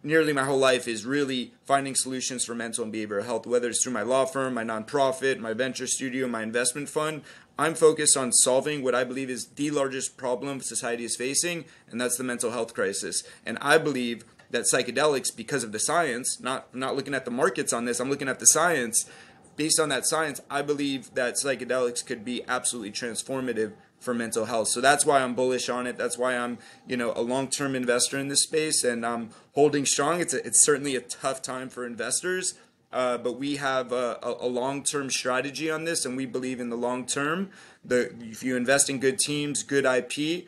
nearly 0.06 0.32
my 0.32 0.44
whole 0.44 0.60
life 0.60 0.88
is 0.88 1.04
really 1.04 1.52
finding 1.66 1.96
solutions 1.96 2.46
for 2.46 2.54
mental 2.54 2.84
and 2.84 2.94
behavioral 2.94 3.26
health, 3.26 3.48
whether 3.48 3.70
it's 3.70 3.84
through 3.84 3.92
my 3.92 4.04
law 4.04 4.24
firm, 4.24 4.54
my 4.54 4.64
nonprofit, 4.64 5.40
my 5.40 5.52
venture 5.52 5.88
studio, 5.88 6.28
my 6.28 6.44
investment 6.44 6.88
fund. 6.88 7.24
I'm 7.58 7.74
focused 7.74 8.18
on 8.18 8.34
solving 8.34 8.84
what 8.84 8.96
I 8.96 9.04
believe 9.04 9.30
is 9.30 9.48
the 9.56 9.72
largest 9.72 10.18
problem 10.18 10.60
society 10.62 11.06
is 11.06 11.16
facing, 11.16 11.66
and 11.90 12.00
that's 12.00 12.18
the 12.18 12.24
mental 12.24 12.52
health 12.52 12.74
crisis. 12.74 13.24
And 13.46 13.58
I 13.62 13.78
believe 13.78 14.26
that 14.52 14.66
psychedelics, 14.72 15.36
because 15.36 15.64
of 15.64 15.72
the 15.72 15.80
science, 15.80 16.40
not 16.40 16.74
not 16.76 16.96
looking 16.96 17.14
at 17.14 17.26
the 17.26 17.32
markets 17.32 17.74
on 17.74 17.86
this, 17.86 18.00
I'm 18.00 18.10
looking 18.10 18.30
at 18.30 18.40
the 18.40 18.48
science. 18.48 19.10
Based 19.56 19.80
on 19.80 19.88
that 19.88 20.06
science, 20.06 20.42
I 20.50 20.62
believe 20.62 21.14
that 21.16 21.36
psychedelics 21.36 22.06
could 22.06 22.26
be 22.26 22.44
absolutely 22.46 22.92
transformative 22.92 23.72
for 24.00 24.14
mental 24.14 24.46
health. 24.46 24.68
So 24.68 24.82
that's 24.82 25.06
why 25.06 25.22
I'm 25.22 25.34
bullish 25.34 25.70
on 25.70 25.88
it. 25.88 25.98
That's 25.98 26.18
why 26.18 26.38
I'm, 26.38 26.58
you 26.88 26.98
know, 26.98 27.14
a 27.16 27.22
long-term 27.22 27.74
investor 27.74 28.20
in 28.20 28.28
this 28.28 28.44
space 28.44 28.84
and 28.84 29.06
I'm 29.06 29.30
holding 29.54 29.86
strong. 29.86 30.20
It's 30.20 30.34
a, 30.34 30.46
it's 30.46 30.64
certainly 30.64 30.96
a 30.96 31.02
tough 31.02 31.42
time 31.42 31.70
for 31.70 31.86
investors, 31.86 32.54
uh, 32.96 33.18
but 33.18 33.34
we 33.38 33.58
have 33.58 33.92
a, 33.92 34.18
a, 34.24 34.48
long-term 34.48 35.10
strategy 35.10 35.70
on 35.70 35.84
this, 35.84 36.06
and 36.06 36.16
we 36.16 36.26
believe 36.26 36.62
in 36.62 36.70
the 36.70 36.78
long 36.78 37.06
term. 37.06 37.50
The 37.84 38.16
if 38.22 38.42
you 38.42 38.56
invest 38.56 38.90
in 38.90 39.02
good 39.02 39.20
teams, 39.20 39.64
good 39.64 39.84
IP, 39.84 40.48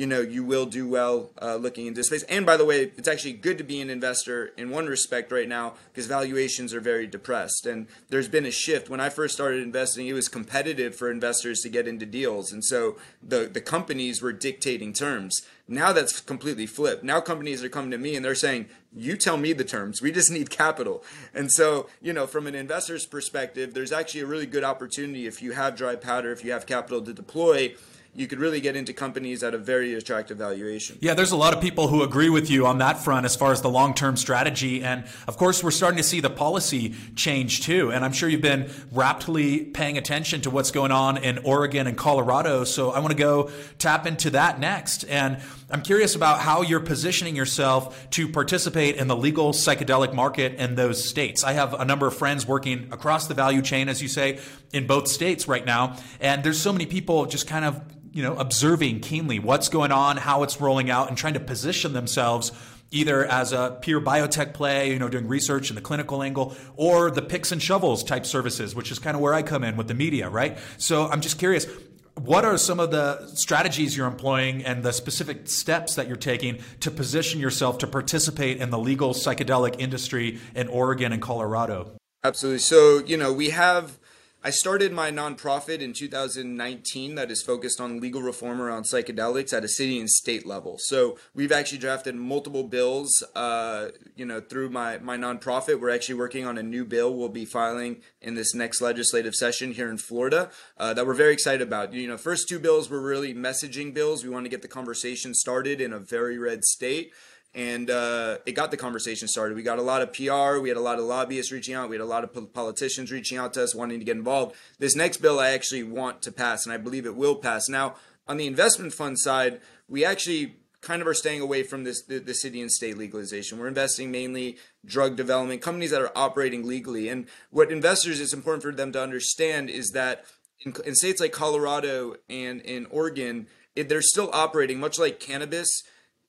you 0.00 0.06
know 0.06 0.22
you 0.22 0.42
will 0.42 0.64
do 0.64 0.88
well 0.88 1.28
uh, 1.42 1.56
looking 1.56 1.86
into 1.86 2.02
space. 2.02 2.22
And 2.22 2.46
by 2.46 2.56
the 2.56 2.64
way, 2.64 2.90
it's 2.96 3.06
actually 3.06 3.34
good 3.34 3.58
to 3.58 3.64
be 3.64 3.82
an 3.82 3.90
investor 3.90 4.46
in 4.56 4.70
one 4.70 4.86
respect 4.86 5.30
right 5.30 5.46
now 5.46 5.74
because 5.92 6.06
valuations 6.06 6.72
are 6.72 6.80
very 6.80 7.06
depressed. 7.06 7.66
And 7.66 7.86
there's 8.08 8.26
been 8.26 8.46
a 8.46 8.50
shift. 8.50 8.88
When 8.88 8.98
I 8.98 9.10
first 9.10 9.34
started 9.34 9.62
investing, 9.62 10.06
it 10.06 10.14
was 10.14 10.26
competitive 10.26 10.96
for 10.96 11.10
investors 11.10 11.60
to 11.60 11.68
get 11.68 11.86
into 11.86 12.06
deals, 12.06 12.50
and 12.50 12.64
so 12.64 12.96
the 13.22 13.40
the 13.40 13.60
companies 13.60 14.22
were 14.22 14.32
dictating 14.32 14.94
terms. 14.94 15.42
Now 15.68 15.92
that's 15.92 16.18
completely 16.18 16.66
flipped. 16.66 17.04
Now 17.04 17.20
companies 17.20 17.62
are 17.62 17.68
coming 17.68 17.90
to 17.90 17.98
me 17.98 18.16
and 18.16 18.24
they're 18.24 18.34
saying, 18.34 18.70
"You 18.96 19.18
tell 19.18 19.36
me 19.36 19.52
the 19.52 19.64
terms. 19.64 20.00
We 20.00 20.12
just 20.12 20.30
need 20.30 20.48
capital." 20.48 21.04
And 21.34 21.52
so, 21.52 21.90
you 22.00 22.14
know, 22.14 22.26
from 22.26 22.46
an 22.46 22.54
investor's 22.54 23.04
perspective, 23.04 23.74
there's 23.74 23.92
actually 23.92 24.22
a 24.22 24.26
really 24.26 24.46
good 24.46 24.64
opportunity 24.64 25.26
if 25.26 25.42
you 25.42 25.52
have 25.52 25.76
dry 25.76 25.94
powder, 25.94 26.32
if 26.32 26.42
you 26.42 26.52
have 26.52 26.64
capital 26.64 27.02
to 27.02 27.12
deploy 27.12 27.74
you 28.12 28.26
could 28.26 28.40
really 28.40 28.60
get 28.60 28.74
into 28.74 28.92
companies 28.92 29.42
at 29.44 29.54
a 29.54 29.58
very 29.58 29.94
attractive 29.94 30.36
valuation. 30.36 30.98
Yeah, 31.00 31.14
there's 31.14 31.30
a 31.30 31.36
lot 31.36 31.54
of 31.54 31.60
people 31.60 31.86
who 31.86 32.02
agree 32.02 32.28
with 32.28 32.50
you 32.50 32.66
on 32.66 32.78
that 32.78 32.98
front 32.98 33.24
as 33.24 33.36
far 33.36 33.52
as 33.52 33.62
the 33.62 33.70
long 33.70 33.94
term 33.94 34.16
strategy. 34.16 34.82
And 34.82 35.04
of 35.28 35.36
course, 35.36 35.62
we're 35.62 35.70
starting 35.70 35.98
to 35.98 36.02
see 36.02 36.20
the 36.20 36.30
policy 36.30 36.96
change 37.14 37.62
too. 37.62 37.92
And 37.92 38.04
I'm 38.04 38.12
sure 38.12 38.28
you've 38.28 38.40
been 38.40 38.68
raptly 38.90 39.60
paying 39.60 39.96
attention 39.96 40.40
to 40.40 40.50
what's 40.50 40.72
going 40.72 40.90
on 40.90 41.18
in 41.18 41.38
Oregon 41.38 41.86
and 41.86 41.96
Colorado. 41.96 42.64
So 42.64 42.90
I 42.90 42.98
want 42.98 43.12
to 43.12 43.16
go 43.16 43.50
tap 43.78 44.06
into 44.08 44.30
that 44.30 44.58
next. 44.58 45.04
And 45.04 45.38
I'm 45.70 45.82
curious 45.82 46.16
about 46.16 46.40
how 46.40 46.62
you're 46.62 46.80
positioning 46.80 47.36
yourself 47.36 48.10
to 48.10 48.28
participate 48.28 48.96
in 48.96 49.06
the 49.06 49.16
legal 49.16 49.52
psychedelic 49.52 50.14
market 50.14 50.54
in 50.54 50.74
those 50.74 51.08
states. 51.08 51.44
I 51.44 51.52
have 51.52 51.74
a 51.74 51.84
number 51.84 52.08
of 52.08 52.16
friends 52.16 52.44
working 52.44 52.88
across 52.90 53.28
the 53.28 53.34
value 53.34 53.62
chain, 53.62 53.88
as 53.88 54.02
you 54.02 54.08
say, 54.08 54.40
in 54.72 54.88
both 54.88 55.06
states 55.06 55.46
right 55.46 55.64
now. 55.64 55.96
And 56.20 56.42
there's 56.42 56.60
so 56.60 56.72
many 56.72 56.86
people 56.86 57.26
just 57.26 57.46
kind 57.46 57.64
of 57.64 57.80
you 58.12 58.22
know, 58.22 58.36
observing 58.36 59.00
keenly 59.00 59.38
what's 59.38 59.68
going 59.68 59.92
on, 59.92 60.16
how 60.16 60.42
it's 60.42 60.60
rolling 60.60 60.90
out, 60.90 61.08
and 61.08 61.16
trying 61.16 61.34
to 61.34 61.40
position 61.40 61.92
themselves 61.92 62.52
either 62.90 63.24
as 63.24 63.52
a 63.52 63.78
pure 63.82 64.00
biotech 64.00 64.52
play, 64.52 64.92
you 64.92 64.98
know, 64.98 65.08
doing 65.08 65.28
research 65.28 65.70
in 65.70 65.76
the 65.76 65.80
clinical 65.80 66.22
angle, 66.22 66.56
or 66.76 67.10
the 67.10 67.22
picks 67.22 67.52
and 67.52 67.62
shovels 67.62 68.02
type 68.02 68.26
services, 68.26 68.74
which 68.74 68.90
is 68.90 68.98
kind 68.98 69.14
of 69.14 69.20
where 69.20 69.32
I 69.32 69.42
come 69.42 69.62
in 69.62 69.76
with 69.76 69.86
the 69.86 69.94
media, 69.94 70.28
right? 70.28 70.58
So 70.76 71.06
I'm 71.06 71.20
just 71.20 71.38
curious, 71.38 71.68
what 72.16 72.44
are 72.44 72.58
some 72.58 72.80
of 72.80 72.90
the 72.90 73.28
strategies 73.28 73.96
you're 73.96 74.08
employing 74.08 74.64
and 74.64 74.82
the 74.82 74.92
specific 74.92 75.48
steps 75.48 75.94
that 75.94 76.08
you're 76.08 76.16
taking 76.16 76.58
to 76.80 76.90
position 76.90 77.38
yourself 77.38 77.78
to 77.78 77.86
participate 77.86 78.56
in 78.60 78.70
the 78.70 78.78
legal 78.78 79.14
psychedelic 79.14 79.76
industry 79.78 80.40
in 80.56 80.66
Oregon 80.66 81.12
and 81.12 81.22
Colorado? 81.22 81.92
Absolutely. 82.24 82.58
So, 82.58 82.98
you 83.06 83.16
know, 83.16 83.32
we 83.32 83.50
have 83.50 83.99
I 84.42 84.48
started 84.48 84.90
my 84.90 85.10
nonprofit 85.10 85.80
in 85.80 85.92
2019 85.92 87.14
that 87.16 87.30
is 87.30 87.42
focused 87.42 87.78
on 87.78 88.00
legal 88.00 88.22
reform 88.22 88.62
around 88.62 88.84
psychedelics 88.84 89.52
at 89.52 89.64
a 89.64 89.68
city 89.68 90.00
and 90.00 90.08
state 90.08 90.46
level. 90.46 90.76
So 90.78 91.18
we've 91.34 91.52
actually 91.52 91.76
drafted 91.76 92.14
multiple 92.14 92.64
bills, 92.64 93.22
uh, 93.34 93.88
you 94.16 94.24
know, 94.24 94.40
through 94.40 94.70
my, 94.70 94.96
my 94.96 95.18
nonprofit. 95.18 95.78
We're 95.78 95.94
actually 95.94 96.14
working 96.14 96.46
on 96.46 96.56
a 96.56 96.62
new 96.62 96.86
bill 96.86 97.14
we'll 97.14 97.28
be 97.28 97.44
filing 97.44 98.00
in 98.22 98.34
this 98.34 98.54
next 98.54 98.80
legislative 98.80 99.34
session 99.34 99.72
here 99.72 99.90
in 99.90 99.98
Florida 99.98 100.50
uh, 100.78 100.94
that 100.94 101.06
we're 101.06 101.12
very 101.12 101.34
excited 101.34 101.60
about. 101.60 101.92
You 101.92 102.08
know, 102.08 102.16
first 102.16 102.48
two 102.48 102.58
bills 102.58 102.88
were 102.88 103.02
really 103.02 103.34
messaging 103.34 103.92
bills. 103.92 104.24
We 104.24 104.30
want 104.30 104.46
to 104.46 104.50
get 104.50 104.62
the 104.62 104.68
conversation 104.68 105.34
started 105.34 105.82
in 105.82 105.92
a 105.92 105.98
very 105.98 106.38
red 106.38 106.64
state 106.64 107.12
and 107.54 107.90
uh, 107.90 108.38
it 108.46 108.52
got 108.52 108.70
the 108.70 108.76
conversation 108.76 109.26
started. 109.26 109.56
We 109.56 109.62
got 109.62 109.78
a 109.78 109.82
lot 109.82 110.02
of 110.02 110.12
PR, 110.12 110.60
we 110.60 110.68
had 110.68 110.78
a 110.78 110.82
lot 110.82 110.98
of 110.98 111.04
lobbyists 111.04 111.50
reaching 111.50 111.74
out, 111.74 111.88
we 111.88 111.96
had 111.96 112.02
a 112.02 112.06
lot 112.06 112.24
of 112.24 112.52
politicians 112.52 113.10
reaching 113.10 113.38
out 113.38 113.54
to 113.54 113.64
us 113.64 113.74
wanting 113.74 113.98
to 113.98 114.04
get 114.04 114.16
involved. 114.16 114.54
This 114.78 114.94
next 114.94 115.18
bill 115.18 115.40
I 115.40 115.50
actually 115.50 115.82
want 115.82 116.22
to 116.22 116.32
pass, 116.32 116.64
and 116.64 116.72
I 116.72 116.76
believe 116.76 117.06
it 117.06 117.16
will 117.16 117.36
pass. 117.36 117.68
Now, 117.68 117.96
on 118.28 118.36
the 118.36 118.46
investment 118.46 118.92
fund 118.92 119.18
side, 119.18 119.60
we 119.88 120.04
actually 120.04 120.56
kind 120.80 121.02
of 121.02 121.08
are 121.08 121.14
staying 121.14 121.40
away 121.40 121.62
from 121.62 121.84
this 121.84 122.02
the, 122.04 122.18
the 122.18 122.34
city 122.34 122.60
and 122.60 122.70
state 122.70 122.96
legalization. 122.96 123.58
We're 123.58 123.68
investing 123.68 124.10
mainly 124.10 124.56
drug 124.84 125.16
development 125.16 125.60
companies 125.60 125.90
that 125.90 126.00
are 126.00 126.12
operating 126.14 126.66
legally, 126.66 127.08
and 127.08 127.26
what 127.50 127.72
investors 127.72 128.20
it's 128.20 128.32
important 128.32 128.62
for 128.62 128.72
them 128.72 128.92
to 128.92 129.02
understand 129.02 129.70
is 129.70 129.90
that 129.90 130.24
in, 130.64 130.74
in 130.84 130.94
states 130.94 131.20
like 131.20 131.32
Colorado 131.32 132.16
and 132.28 132.60
in 132.60 132.86
Oregon, 132.86 133.48
it, 133.74 133.88
they're 133.88 134.02
still 134.02 134.30
operating 134.32 134.78
much 134.78 134.98
like 134.98 135.20
cannabis 135.20 135.82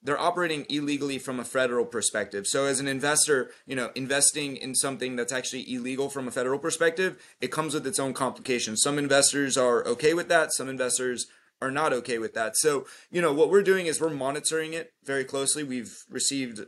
they're 0.03 0.19
operating 0.19 0.65
illegally 0.69 1.19
from 1.19 1.39
a 1.39 1.45
federal 1.45 1.85
perspective. 1.85 2.47
So 2.47 2.65
as 2.65 2.79
an 2.79 2.87
investor, 2.87 3.51
you 3.65 3.75
know, 3.75 3.91
investing 3.95 4.57
in 4.57 4.73
something 4.73 5.15
that's 5.15 5.31
actually 5.31 5.71
illegal 5.71 6.09
from 6.09 6.27
a 6.27 6.31
federal 6.31 6.59
perspective, 6.59 7.21
it 7.39 7.51
comes 7.51 7.73
with 7.73 7.85
its 7.85 7.99
own 7.99 8.13
complications. 8.13 8.81
Some 8.81 8.97
investors 8.97 9.57
are 9.57 9.85
okay 9.85 10.13
with 10.13 10.27
that, 10.29 10.53
some 10.53 10.69
investors 10.69 11.27
are 11.61 11.71
not 11.71 11.93
okay 11.93 12.17
with 12.17 12.33
that. 12.33 12.57
So, 12.57 12.87
you 13.11 13.21
know, 13.21 13.33
what 13.33 13.51
we're 13.51 13.61
doing 13.61 13.85
is 13.85 14.01
we're 14.01 14.09
monitoring 14.09 14.73
it 14.73 14.93
very 15.03 15.23
closely. 15.23 15.63
We've 15.63 15.95
received 16.09 16.61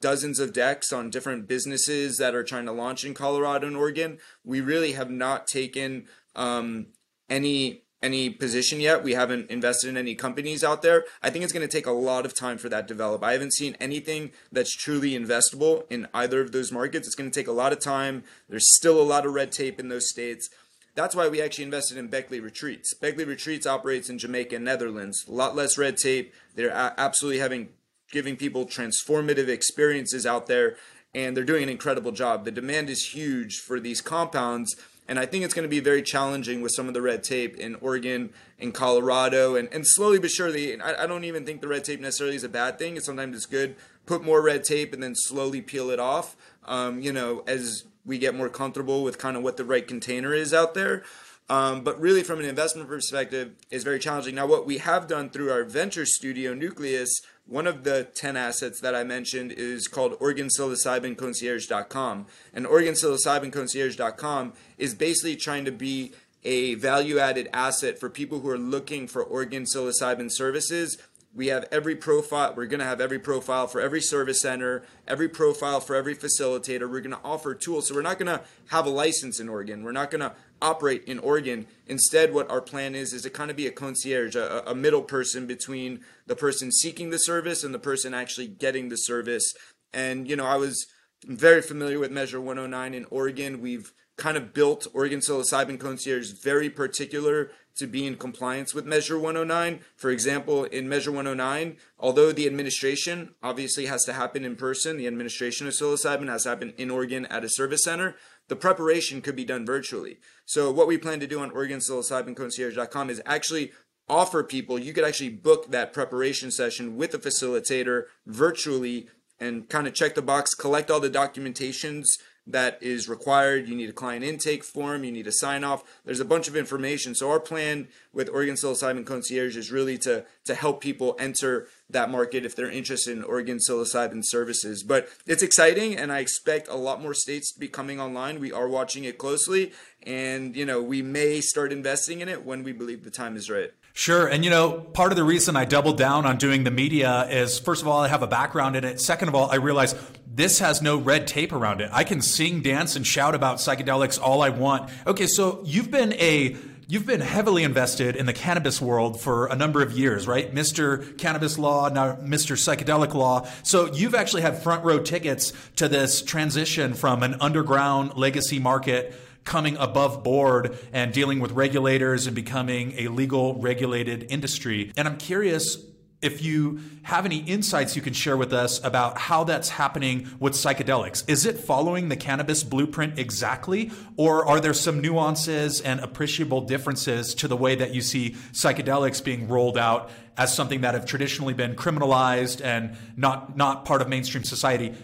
dozens 0.00 0.38
of 0.38 0.52
decks 0.52 0.92
on 0.92 1.10
different 1.10 1.48
businesses 1.48 2.18
that 2.18 2.34
are 2.34 2.44
trying 2.44 2.66
to 2.66 2.72
launch 2.72 3.04
in 3.04 3.14
Colorado 3.14 3.66
and 3.66 3.76
Oregon. 3.76 4.18
We 4.44 4.60
really 4.60 4.92
have 4.92 5.10
not 5.10 5.48
taken 5.48 6.06
um, 6.36 6.88
any 7.28 7.82
any 8.02 8.30
position 8.30 8.80
yet. 8.80 9.02
We 9.02 9.14
haven't 9.14 9.50
invested 9.50 9.88
in 9.88 9.96
any 9.96 10.14
companies 10.14 10.62
out 10.62 10.82
there. 10.82 11.04
I 11.22 11.30
think 11.30 11.44
it's 11.44 11.52
going 11.52 11.66
to 11.66 11.72
take 11.72 11.86
a 11.86 11.92
lot 11.92 12.24
of 12.24 12.34
time 12.34 12.58
for 12.58 12.68
that 12.68 12.86
to 12.88 12.94
develop. 12.94 13.24
I 13.24 13.32
haven't 13.32 13.54
seen 13.54 13.76
anything 13.80 14.30
that's 14.52 14.74
truly 14.74 15.12
investable 15.12 15.84
in 15.90 16.06
either 16.14 16.40
of 16.40 16.52
those 16.52 16.70
markets. 16.70 17.06
It's 17.06 17.16
going 17.16 17.30
to 17.30 17.40
take 17.40 17.48
a 17.48 17.52
lot 17.52 17.72
of 17.72 17.80
time. 17.80 18.24
There's 18.48 18.76
still 18.76 19.00
a 19.00 19.02
lot 19.02 19.26
of 19.26 19.34
red 19.34 19.52
tape 19.52 19.80
in 19.80 19.88
those 19.88 20.08
states. 20.08 20.48
That's 20.94 21.14
why 21.14 21.28
we 21.28 21.40
actually 21.40 21.64
invested 21.64 21.96
in 21.96 22.08
Beckley 22.08 22.40
Retreats. 22.40 22.94
Beckley 22.94 23.24
Retreats 23.24 23.66
operates 23.66 24.10
in 24.10 24.18
Jamaica 24.18 24.56
and 24.56 24.64
Netherlands. 24.64 25.24
A 25.28 25.32
lot 25.32 25.54
less 25.54 25.78
red 25.78 25.96
tape. 25.96 26.34
They're 26.54 26.72
absolutely 26.72 27.40
having 27.40 27.68
giving 28.10 28.36
people 28.36 28.64
transformative 28.64 29.48
experiences 29.48 30.24
out 30.24 30.46
there 30.46 30.76
and 31.14 31.36
they're 31.36 31.44
doing 31.44 31.62
an 31.62 31.68
incredible 31.68 32.12
job. 32.12 32.44
The 32.44 32.50
demand 32.50 32.90
is 32.90 33.10
huge 33.14 33.58
for 33.58 33.80
these 33.80 34.00
compounds 34.00 34.76
and 35.08 35.18
I 35.18 35.24
think 35.24 35.44
it's 35.44 35.54
going 35.54 35.64
to 35.64 35.70
be 35.70 35.80
very 35.80 36.02
challenging 36.02 36.60
with 36.60 36.72
some 36.74 36.86
of 36.86 36.94
the 36.94 37.00
red 37.00 37.24
tape 37.24 37.56
in 37.56 37.76
Oregon 37.76 38.30
and 38.60 38.74
Colorado. 38.74 39.56
And, 39.56 39.68
and 39.72 39.86
slowly 39.86 40.18
but 40.18 40.30
surely, 40.30 40.78
I, 40.80 41.04
I 41.04 41.06
don't 41.06 41.24
even 41.24 41.46
think 41.46 41.62
the 41.62 41.68
red 41.68 41.84
tape 41.84 42.00
necessarily 42.00 42.36
is 42.36 42.44
a 42.44 42.48
bad 42.48 42.78
thing. 42.78 42.98
It's, 42.98 43.06
sometimes 43.06 43.34
it's 43.34 43.46
good. 43.46 43.74
Put 44.04 44.22
more 44.22 44.42
red 44.42 44.64
tape 44.64 44.92
and 44.92 45.02
then 45.02 45.14
slowly 45.14 45.62
peel 45.62 45.88
it 45.90 45.98
off, 45.98 46.36
um, 46.66 47.00
you 47.00 47.12
know, 47.12 47.42
as 47.46 47.84
we 48.04 48.18
get 48.18 48.34
more 48.34 48.48
comfortable 48.50 49.02
with 49.02 49.18
kind 49.18 49.36
of 49.36 49.42
what 49.42 49.56
the 49.56 49.64
right 49.64 49.86
container 49.86 50.34
is 50.34 50.52
out 50.52 50.74
there. 50.74 51.02
Um, 51.50 51.82
but 51.82 51.98
really, 51.98 52.22
from 52.22 52.40
an 52.40 52.44
investment 52.44 52.88
perspective, 52.88 53.52
is 53.70 53.82
very 53.82 53.98
challenging. 53.98 54.34
Now, 54.34 54.46
what 54.46 54.66
we 54.66 54.76
have 54.78 55.06
done 55.06 55.30
through 55.30 55.50
our 55.50 55.64
venture 55.64 56.04
studio, 56.04 56.52
Nucleus, 56.52 57.22
one 57.46 57.66
of 57.66 57.84
the 57.84 58.06
10 58.14 58.36
assets 58.36 58.82
that 58.82 58.94
I 58.94 59.04
mentioned 59.04 59.52
is 59.52 59.88
called 59.88 60.18
OregonPsilocybinConcierge.com. 60.18 62.26
And 62.52 62.66
OregonPsilocybinConcierge.com 62.66 64.52
is 64.76 64.94
basically 64.94 65.36
trying 65.36 65.64
to 65.64 65.72
be 65.72 66.12
a 66.44 66.74
value 66.74 67.18
added 67.18 67.48
asset 67.52 67.98
for 67.98 68.10
people 68.10 68.40
who 68.40 68.50
are 68.50 68.58
looking 68.58 69.08
for 69.08 69.22
Oregon 69.22 69.64
psilocybin 69.64 70.30
services. 70.30 70.98
We 71.34 71.48
have 71.48 71.66
every 71.70 71.94
profile, 71.94 72.54
we're 72.56 72.66
going 72.66 72.80
to 72.80 72.86
have 72.86 73.00
every 73.00 73.18
profile 73.18 73.66
for 73.66 73.80
every 73.80 74.00
service 74.00 74.40
center, 74.40 74.84
every 75.06 75.28
profile 75.28 75.80
for 75.80 75.94
every 75.94 76.16
facilitator. 76.16 76.90
We're 76.90 77.00
going 77.00 77.12
to 77.12 77.20
offer 77.22 77.54
tools. 77.54 77.88
So 77.88 77.94
we're 77.94 78.02
not 78.02 78.18
going 78.18 78.38
to 78.38 78.44
have 78.68 78.86
a 78.86 78.90
license 78.90 79.40
in 79.40 79.48
Oregon. 79.48 79.84
We're 79.84 79.92
not 79.92 80.10
going 80.10 80.22
to 80.22 80.32
operate 80.60 81.04
in 81.04 81.18
Oregon. 81.18 81.66
Instead, 81.86 82.32
what 82.32 82.50
our 82.50 82.60
plan 82.60 82.94
is 82.94 83.12
is 83.12 83.22
to 83.22 83.30
kind 83.30 83.50
of 83.50 83.56
be 83.56 83.66
a 83.66 83.70
concierge, 83.70 84.36
a, 84.36 84.62
a, 84.66 84.74
middle 84.74 85.02
person 85.02 85.46
between 85.46 86.00
the 86.26 86.36
person 86.36 86.72
seeking 86.72 87.10
the 87.10 87.18
service 87.18 87.64
and 87.64 87.74
the 87.74 87.78
person 87.78 88.14
actually 88.14 88.46
getting 88.46 88.88
the 88.88 88.96
service. 88.96 89.54
And 89.92 90.28
you 90.28 90.36
know, 90.36 90.46
I 90.46 90.56
was 90.56 90.86
very 91.24 91.62
familiar 91.62 91.98
with 91.98 92.10
Measure 92.10 92.40
109 92.40 92.94
in 92.94 93.04
Oregon. 93.10 93.60
We've 93.60 93.92
kind 94.16 94.36
of 94.36 94.52
built 94.52 94.86
Oregon 94.92 95.20
Psilocybin 95.20 95.78
Concierge 95.78 96.32
very 96.32 96.68
particular 96.68 97.50
to 97.76 97.86
be 97.86 98.06
in 98.06 98.16
compliance 98.16 98.74
with 98.74 98.84
Measure 98.84 99.16
109. 99.16 99.80
For 99.96 100.10
example, 100.10 100.64
in 100.64 100.88
Measure 100.88 101.12
109, 101.12 101.76
although 101.98 102.32
the 102.32 102.46
administration 102.46 103.34
obviously 103.42 103.86
has 103.86 104.04
to 104.04 104.12
happen 104.12 104.44
in 104.44 104.56
person, 104.56 104.96
the 104.96 105.06
administration 105.06 105.68
of 105.68 105.72
psilocybin 105.72 106.28
has 106.28 106.42
to 106.42 106.48
happen 106.48 106.74
in 106.76 106.90
Oregon 106.90 107.26
at 107.26 107.44
a 107.44 107.48
service 107.48 107.84
center 107.84 108.16
the 108.48 108.56
preparation 108.56 109.20
could 109.22 109.36
be 109.36 109.44
done 109.44 109.64
virtually. 109.64 110.18
So 110.44 110.70
what 110.70 110.88
we 110.88 110.98
plan 110.98 111.20
to 111.20 111.26
do 111.26 111.40
on 111.40 111.50
OregonPsilocybinConcierge.com 111.50 113.10
is 113.10 113.22
actually 113.24 113.72
offer 114.08 114.42
people, 114.42 114.78
you 114.78 114.92
could 114.92 115.04
actually 115.04 115.28
book 115.28 115.70
that 115.70 115.92
preparation 115.92 116.50
session 116.50 116.96
with 116.96 117.14
a 117.14 117.18
facilitator 117.18 118.04
virtually 118.26 119.08
and 119.38 119.68
kind 119.68 119.86
of 119.86 119.94
check 119.94 120.14
the 120.14 120.22
box, 120.22 120.54
collect 120.54 120.90
all 120.90 121.00
the 121.00 121.10
documentations 121.10 122.04
that 122.48 122.82
is 122.82 123.08
required. 123.08 123.68
You 123.68 123.76
need 123.76 123.90
a 123.90 123.92
client 123.92 124.24
intake 124.24 124.64
form, 124.64 125.04
you 125.04 125.12
need 125.12 125.26
a 125.26 125.32
sign 125.32 125.64
off. 125.64 125.84
There's 126.04 126.20
a 126.20 126.24
bunch 126.24 126.48
of 126.48 126.56
information. 126.56 127.14
So 127.14 127.30
our 127.30 127.40
plan 127.40 127.88
with 128.12 128.28
Oregon 128.30 128.54
Psilocybin 128.54 129.06
Concierge 129.06 129.56
is 129.56 129.70
really 129.70 129.98
to 129.98 130.24
to 130.46 130.54
help 130.54 130.80
people 130.80 131.14
enter 131.18 131.68
that 131.90 132.10
market 132.10 132.44
if 132.44 132.56
they're 132.56 132.70
interested 132.70 133.16
in 133.16 133.22
Oregon 133.22 133.58
psilocybin 133.58 134.22
services. 134.24 134.82
But 134.82 135.08
it's 135.26 135.42
exciting 135.42 135.96
and 135.96 136.10
I 136.10 136.20
expect 136.20 136.68
a 136.68 136.76
lot 136.76 137.02
more 137.02 137.14
states 137.14 137.52
to 137.52 137.60
be 137.60 137.68
coming 137.68 138.00
online. 138.00 138.40
We 138.40 138.52
are 138.52 138.68
watching 138.68 139.04
it 139.04 139.18
closely 139.18 139.72
and 140.04 140.56
you 140.56 140.64
know, 140.64 140.82
we 140.82 141.02
may 141.02 141.40
start 141.40 141.72
investing 141.72 142.20
in 142.20 142.28
it 142.28 142.44
when 142.44 142.62
we 142.62 142.72
believe 142.72 143.04
the 143.04 143.10
time 143.10 143.36
is 143.36 143.50
right. 143.50 143.70
Sure. 143.98 144.28
And, 144.28 144.44
you 144.44 144.50
know, 144.50 144.70
part 144.70 145.10
of 145.10 145.16
the 145.16 145.24
reason 145.24 145.56
I 145.56 145.64
doubled 145.64 145.98
down 145.98 146.24
on 146.24 146.36
doing 146.36 146.62
the 146.62 146.70
media 146.70 147.26
is, 147.30 147.58
first 147.58 147.82
of 147.82 147.88
all, 147.88 148.00
I 148.00 148.06
have 148.06 148.22
a 148.22 148.28
background 148.28 148.76
in 148.76 148.84
it. 148.84 149.00
Second 149.00 149.26
of 149.26 149.34
all, 149.34 149.50
I 149.50 149.56
realize 149.56 149.92
this 150.24 150.60
has 150.60 150.80
no 150.80 150.98
red 150.98 151.26
tape 151.26 151.52
around 151.52 151.80
it. 151.80 151.90
I 151.92 152.04
can 152.04 152.22
sing, 152.22 152.62
dance, 152.62 152.94
and 152.94 153.04
shout 153.04 153.34
about 153.34 153.56
psychedelics 153.56 154.16
all 154.22 154.40
I 154.40 154.50
want. 154.50 154.88
Okay, 155.04 155.26
so 155.26 155.62
you've 155.64 155.90
been 155.90 156.12
a 156.12 156.56
You've 156.90 157.04
been 157.04 157.20
heavily 157.20 157.64
invested 157.64 158.16
in 158.16 158.24
the 158.24 158.32
cannabis 158.32 158.80
world 158.80 159.20
for 159.20 159.44
a 159.48 159.54
number 159.54 159.82
of 159.82 159.92
years, 159.92 160.26
right? 160.26 160.54
Mr. 160.54 161.18
Cannabis 161.18 161.58
Law, 161.58 161.90
now 161.90 162.14
Mr. 162.14 162.56
Psychedelic 162.56 163.12
Law. 163.12 163.46
So 163.62 163.92
you've 163.92 164.14
actually 164.14 164.40
had 164.40 164.62
front 164.62 164.84
row 164.84 164.98
tickets 164.98 165.52
to 165.76 165.86
this 165.86 166.22
transition 166.22 166.94
from 166.94 167.22
an 167.22 167.34
underground 167.42 168.16
legacy 168.16 168.58
market 168.58 169.14
coming 169.48 169.78
above 169.78 170.22
board 170.22 170.78
and 170.92 171.10
dealing 171.10 171.40
with 171.40 171.52
regulators 171.52 172.26
and 172.26 172.36
becoming 172.36 172.92
a 172.98 173.08
legal 173.08 173.54
regulated 173.54 174.26
industry. 174.30 174.92
And 174.94 175.08
I'm 175.08 175.16
curious 175.16 175.78
if 176.20 176.42
you 176.42 176.80
have 177.02 177.24
any 177.24 177.38
insights 177.38 177.96
you 177.96 178.02
can 178.02 178.12
share 178.12 178.36
with 178.36 178.52
us 178.52 178.84
about 178.84 179.16
how 179.16 179.44
that's 179.44 179.70
happening 179.70 180.28
with 180.38 180.52
psychedelics. 180.52 181.26
Is 181.30 181.46
it 181.46 181.56
following 181.58 182.10
the 182.10 182.16
cannabis 182.16 182.62
blueprint 182.62 183.18
exactly, 183.18 183.90
or 184.16 184.44
are 184.46 184.60
there 184.60 184.74
some 184.74 185.00
nuances 185.00 185.80
and 185.80 186.00
appreciable 186.00 186.62
differences 186.62 187.34
to 187.36 187.48
the 187.48 187.56
way 187.56 187.76
that 187.76 187.94
you 187.94 188.02
see 188.02 188.32
psychedelics 188.52 189.24
being 189.24 189.48
rolled 189.48 189.78
out 189.78 190.10
as 190.36 190.54
something 190.54 190.82
that 190.82 190.94
have 190.94 191.06
traditionally 191.06 191.54
been 191.54 191.74
criminalized 191.74 192.62
and 192.62 192.96
not, 193.16 193.56
not 193.56 193.84
part 193.84 194.02
of 194.02 194.08
mainstream 194.08 194.44
society? 194.44 194.94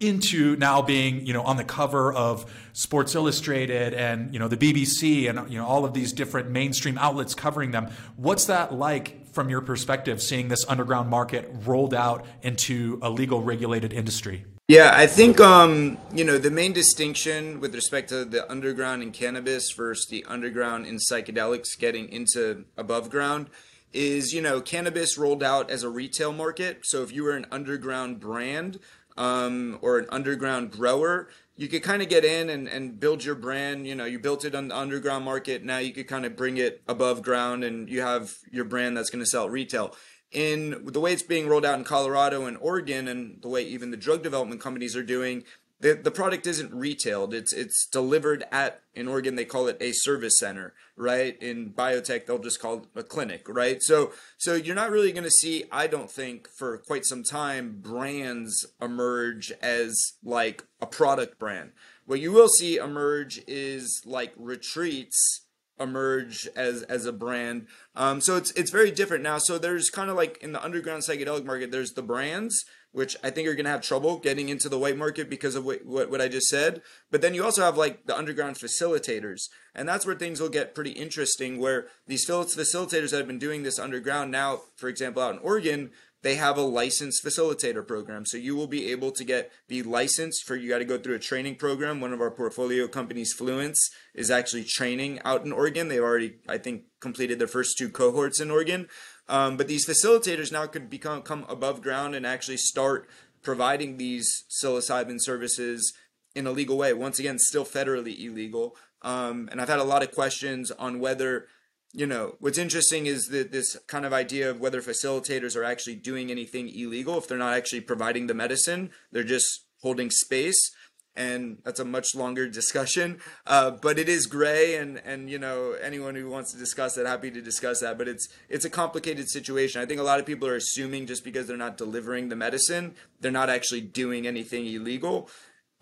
Into 0.00 0.56
now 0.56 0.80
being 0.82 1.26
you 1.26 1.32
know 1.32 1.42
on 1.42 1.56
the 1.56 1.64
cover 1.64 2.12
of 2.12 2.50
Sports 2.72 3.14
Illustrated 3.14 3.94
and 3.94 4.32
you 4.32 4.38
know 4.38 4.48
the 4.48 4.56
BBC 4.56 5.28
and 5.28 5.50
you 5.50 5.58
know 5.58 5.66
all 5.66 5.84
of 5.84 5.94
these 5.94 6.12
different 6.12 6.50
mainstream 6.50 6.98
outlets 6.98 7.34
covering 7.34 7.70
them. 7.70 7.88
What's 8.16 8.46
that 8.46 8.74
like 8.74 9.26
from 9.32 9.48
your 9.48 9.60
perspective, 9.60 10.22
seeing 10.22 10.48
this 10.48 10.66
underground 10.68 11.08
market 11.08 11.50
rolled 11.64 11.94
out 11.94 12.26
into 12.42 12.98
a 13.02 13.10
legal 13.10 13.42
regulated 13.42 13.92
industry? 13.92 14.44
Yeah, 14.68 14.92
I 14.94 15.06
think 15.06 15.40
um, 15.40 15.96
you 16.12 16.24
know 16.24 16.38
the 16.38 16.50
main 16.50 16.72
distinction 16.72 17.60
with 17.60 17.74
respect 17.74 18.10
to 18.10 18.24
the 18.24 18.50
underground 18.50 19.02
in 19.02 19.12
cannabis 19.12 19.72
versus 19.72 20.06
the 20.10 20.24
underground 20.26 20.86
in 20.86 20.98
psychedelics 20.98 21.78
getting 21.78 22.08
into 22.10 22.64
above 22.76 23.10
ground 23.10 23.48
is 23.92 24.34
you 24.34 24.42
know 24.42 24.60
cannabis 24.60 25.16
rolled 25.16 25.42
out 25.42 25.70
as 25.70 25.82
a 25.82 25.88
retail 25.88 26.32
market. 26.32 26.80
So 26.84 27.02
if 27.02 27.12
you 27.12 27.24
were 27.24 27.36
an 27.36 27.46
underground 27.50 28.20
brand, 28.20 28.78
um, 29.18 29.78
or 29.82 29.98
an 29.98 30.06
underground 30.10 30.70
grower, 30.70 31.28
you 31.56 31.66
could 31.68 31.82
kind 31.82 32.00
of 32.00 32.08
get 32.08 32.24
in 32.24 32.48
and, 32.48 32.68
and 32.68 33.00
build 33.00 33.24
your 33.24 33.34
brand. 33.34 33.86
You 33.86 33.96
know, 33.96 34.04
you 34.04 34.18
built 34.18 34.44
it 34.44 34.54
on 34.54 34.68
the 34.68 34.76
underground 34.76 35.24
market. 35.24 35.64
Now 35.64 35.78
you 35.78 35.92
could 35.92 36.06
kind 36.06 36.24
of 36.24 36.36
bring 36.36 36.56
it 36.56 36.82
above 36.86 37.22
ground 37.22 37.64
and 37.64 37.90
you 37.90 38.00
have 38.00 38.38
your 38.50 38.64
brand 38.64 38.96
that's 38.96 39.10
going 39.10 39.22
to 39.22 39.28
sell 39.28 39.48
retail. 39.48 39.94
In 40.30 40.84
the 40.84 41.00
way 41.00 41.12
it's 41.12 41.22
being 41.22 41.48
rolled 41.48 41.64
out 41.64 41.78
in 41.78 41.84
Colorado 41.84 42.44
and 42.46 42.56
Oregon, 42.58 43.08
and 43.08 43.42
the 43.42 43.48
way 43.48 43.62
even 43.62 43.90
the 43.90 43.96
drug 43.96 44.22
development 44.22 44.60
companies 44.60 44.94
are 44.94 45.02
doing, 45.02 45.42
the, 45.80 45.94
the 45.94 46.10
product 46.10 46.46
isn't 46.46 46.72
retailed. 46.72 47.32
It's 47.32 47.52
it's 47.52 47.86
delivered 47.86 48.44
at 48.50 48.82
in 48.94 49.06
oregon 49.06 49.36
they 49.36 49.44
call 49.44 49.68
it 49.68 49.76
a 49.80 49.92
service 49.92 50.38
center 50.38 50.74
right? 50.98 51.40
In 51.40 51.70
biotech 51.70 52.26
they'll 52.26 52.38
just 52.38 52.60
call 52.60 52.78
it 52.78 52.84
a 52.96 53.02
clinic 53.02 53.46
right? 53.48 53.82
So 53.82 54.12
so 54.36 54.54
you're 54.54 54.74
not 54.74 54.90
really 54.90 55.12
going 55.12 55.24
to 55.24 55.30
see 55.30 55.64
i 55.70 55.86
don't 55.86 56.10
think 56.10 56.48
for 56.48 56.78
quite 56.78 57.04
some 57.04 57.22
time 57.22 57.78
brands 57.80 58.66
emerge 58.80 59.52
as 59.62 60.14
like 60.22 60.64
a 60.80 60.86
product 60.86 61.38
brand. 61.38 61.72
What 62.06 62.20
you 62.20 62.32
will 62.32 62.48
see 62.48 62.76
emerge 62.76 63.40
is 63.46 64.02
like 64.04 64.32
retreats 64.36 65.44
emerge 65.78 66.48
as 66.56 66.82
as 66.84 67.06
a 67.06 67.12
brand. 67.12 67.66
Um, 67.94 68.20
so 68.20 68.36
it's 68.36 68.50
it's 68.52 68.70
very 68.70 68.90
different. 68.90 69.22
Now 69.22 69.38
so 69.38 69.58
there's 69.58 69.90
kind 69.90 70.10
of 70.10 70.16
like 70.16 70.38
in 70.42 70.52
the 70.52 70.62
underground 70.62 71.02
psychedelic 71.02 71.44
market 71.44 71.70
there's 71.70 71.92
the 71.92 72.02
brands 72.02 72.64
which 72.92 73.16
I 73.22 73.30
think 73.30 73.48
are 73.48 73.54
going 73.54 73.64
to 73.64 73.70
have 73.70 73.82
trouble 73.82 74.18
getting 74.18 74.48
into 74.48 74.68
the 74.68 74.78
white 74.78 74.96
market 74.96 75.28
because 75.28 75.54
of 75.54 75.64
what, 75.64 75.84
what, 75.84 76.10
what 76.10 76.20
I 76.20 76.28
just 76.28 76.48
said. 76.48 76.82
But 77.10 77.20
then 77.20 77.34
you 77.34 77.44
also 77.44 77.62
have 77.62 77.76
like 77.76 78.06
the 78.06 78.16
underground 78.16 78.56
facilitators, 78.56 79.48
and 79.74 79.88
that's 79.88 80.06
where 80.06 80.14
things 80.14 80.40
will 80.40 80.48
get 80.48 80.74
pretty 80.74 80.92
interesting. 80.92 81.58
Where 81.58 81.86
these 82.06 82.26
facilitators 82.26 83.10
that 83.10 83.18
have 83.18 83.26
been 83.26 83.38
doing 83.38 83.62
this 83.62 83.78
underground 83.78 84.30
now, 84.30 84.62
for 84.76 84.88
example, 84.88 85.22
out 85.22 85.34
in 85.34 85.40
Oregon, 85.40 85.90
they 86.22 86.34
have 86.34 86.56
a 86.56 86.62
licensed 86.62 87.24
facilitator 87.24 87.86
program. 87.86 88.26
So 88.26 88.36
you 88.36 88.56
will 88.56 88.66
be 88.66 88.90
able 88.90 89.12
to 89.12 89.24
get 89.24 89.52
be 89.68 89.82
licensed 89.82 90.44
for 90.44 90.56
you 90.56 90.68
got 90.68 90.78
to 90.78 90.84
go 90.84 90.98
through 90.98 91.14
a 91.14 91.20
training 91.20 91.56
program. 91.56 92.00
One 92.00 92.12
of 92.12 92.20
our 92.20 92.30
portfolio 92.30 92.88
companies, 92.88 93.34
Fluence, 93.38 93.78
is 94.14 94.30
actually 94.30 94.64
training 94.64 95.20
out 95.24 95.44
in 95.44 95.52
Oregon. 95.52 95.88
They've 95.88 96.02
already, 96.02 96.38
I 96.48 96.58
think, 96.58 96.84
completed 97.00 97.38
their 97.38 97.46
first 97.46 97.78
two 97.78 97.88
cohorts 97.88 98.40
in 98.40 98.50
Oregon. 98.50 98.88
Um, 99.28 99.56
but 99.56 99.68
these 99.68 99.86
facilitators 99.86 100.50
now 100.50 100.66
could 100.66 100.88
become 100.88 101.22
come 101.22 101.44
above 101.48 101.82
ground 101.82 102.14
and 102.14 102.26
actually 102.26 102.56
start 102.56 103.08
providing 103.42 103.96
these 103.96 104.44
psilocybin 104.48 105.18
services 105.20 105.92
in 106.34 106.46
a 106.46 106.52
legal 106.52 106.76
way. 106.76 106.92
Once 106.92 107.18
again, 107.18 107.38
still 107.38 107.64
federally 107.64 108.18
illegal. 108.18 108.76
Um, 109.02 109.48
and 109.50 109.60
I've 109.60 109.68
had 109.68 109.78
a 109.78 109.84
lot 109.84 110.02
of 110.02 110.12
questions 110.12 110.70
on 110.72 110.98
whether, 110.98 111.46
you 111.92 112.06
know, 112.06 112.36
what's 112.40 112.58
interesting 112.58 113.06
is 113.06 113.26
that 113.28 113.52
this 113.52 113.76
kind 113.86 114.04
of 114.04 114.12
idea 114.12 114.50
of 114.50 114.60
whether 114.60 114.82
facilitators 114.82 115.56
are 115.56 115.64
actually 115.64 115.96
doing 115.96 116.30
anything 116.30 116.68
illegal. 116.68 117.18
If 117.18 117.28
they're 117.28 117.38
not 117.38 117.54
actually 117.54 117.82
providing 117.82 118.26
the 118.26 118.34
medicine, 118.34 118.90
they're 119.12 119.22
just 119.24 119.64
holding 119.82 120.10
space 120.10 120.72
and 121.18 121.58
that's 121.64 121.80
a 121.80 121.84
much 121.84 122.14
longer 122.14 122.48
discussion. 122.48 123.18
Uh, 123.46 123.72
but 123.72 123.98
it 123.98 124.08
is 124.08 124.26
gray, 124.26 124.76
and 124.76 125.02
and 125.04 125.28
you 125.28 125.38
know 125.38 125.72
anyone 125.82 126.14
who 126.14 126.30
wants 126.30 126.52
to 126.52 126.58
discuss 126.58 126.94
that, 126.94 127.06
happy 127.06 127.30
to 127.30 127.42
discuss 127.42 127.80
that. 127.80 127.98
But 127.98 128.08
it's 128.08 128.28
it's 128.48 128.64
a 128.64 128.70
complicated 128.70 129.28
situation. 129.28 129.82
I 129.82 129.86
think 129.86 130.00
a 130.00 130.04
lot 130.04 130.20
of 130.20 130.26
people 130.26 130.48
are 130.48 130.56
assuming 130.56 131.06
just 131.06 131.24
because 131.24 131.46
they're 131.46 131.56
not 131.56 131.76
delivering 131.76 132.28
the 132.28 132.36
medicine, 132.36 132.94
they're 133.20 133.32
not 133.32 133.50
actually 133.50 133.80
doing 133.80 134.26
anything 134.26 134.66
illegal, 134.66 135.28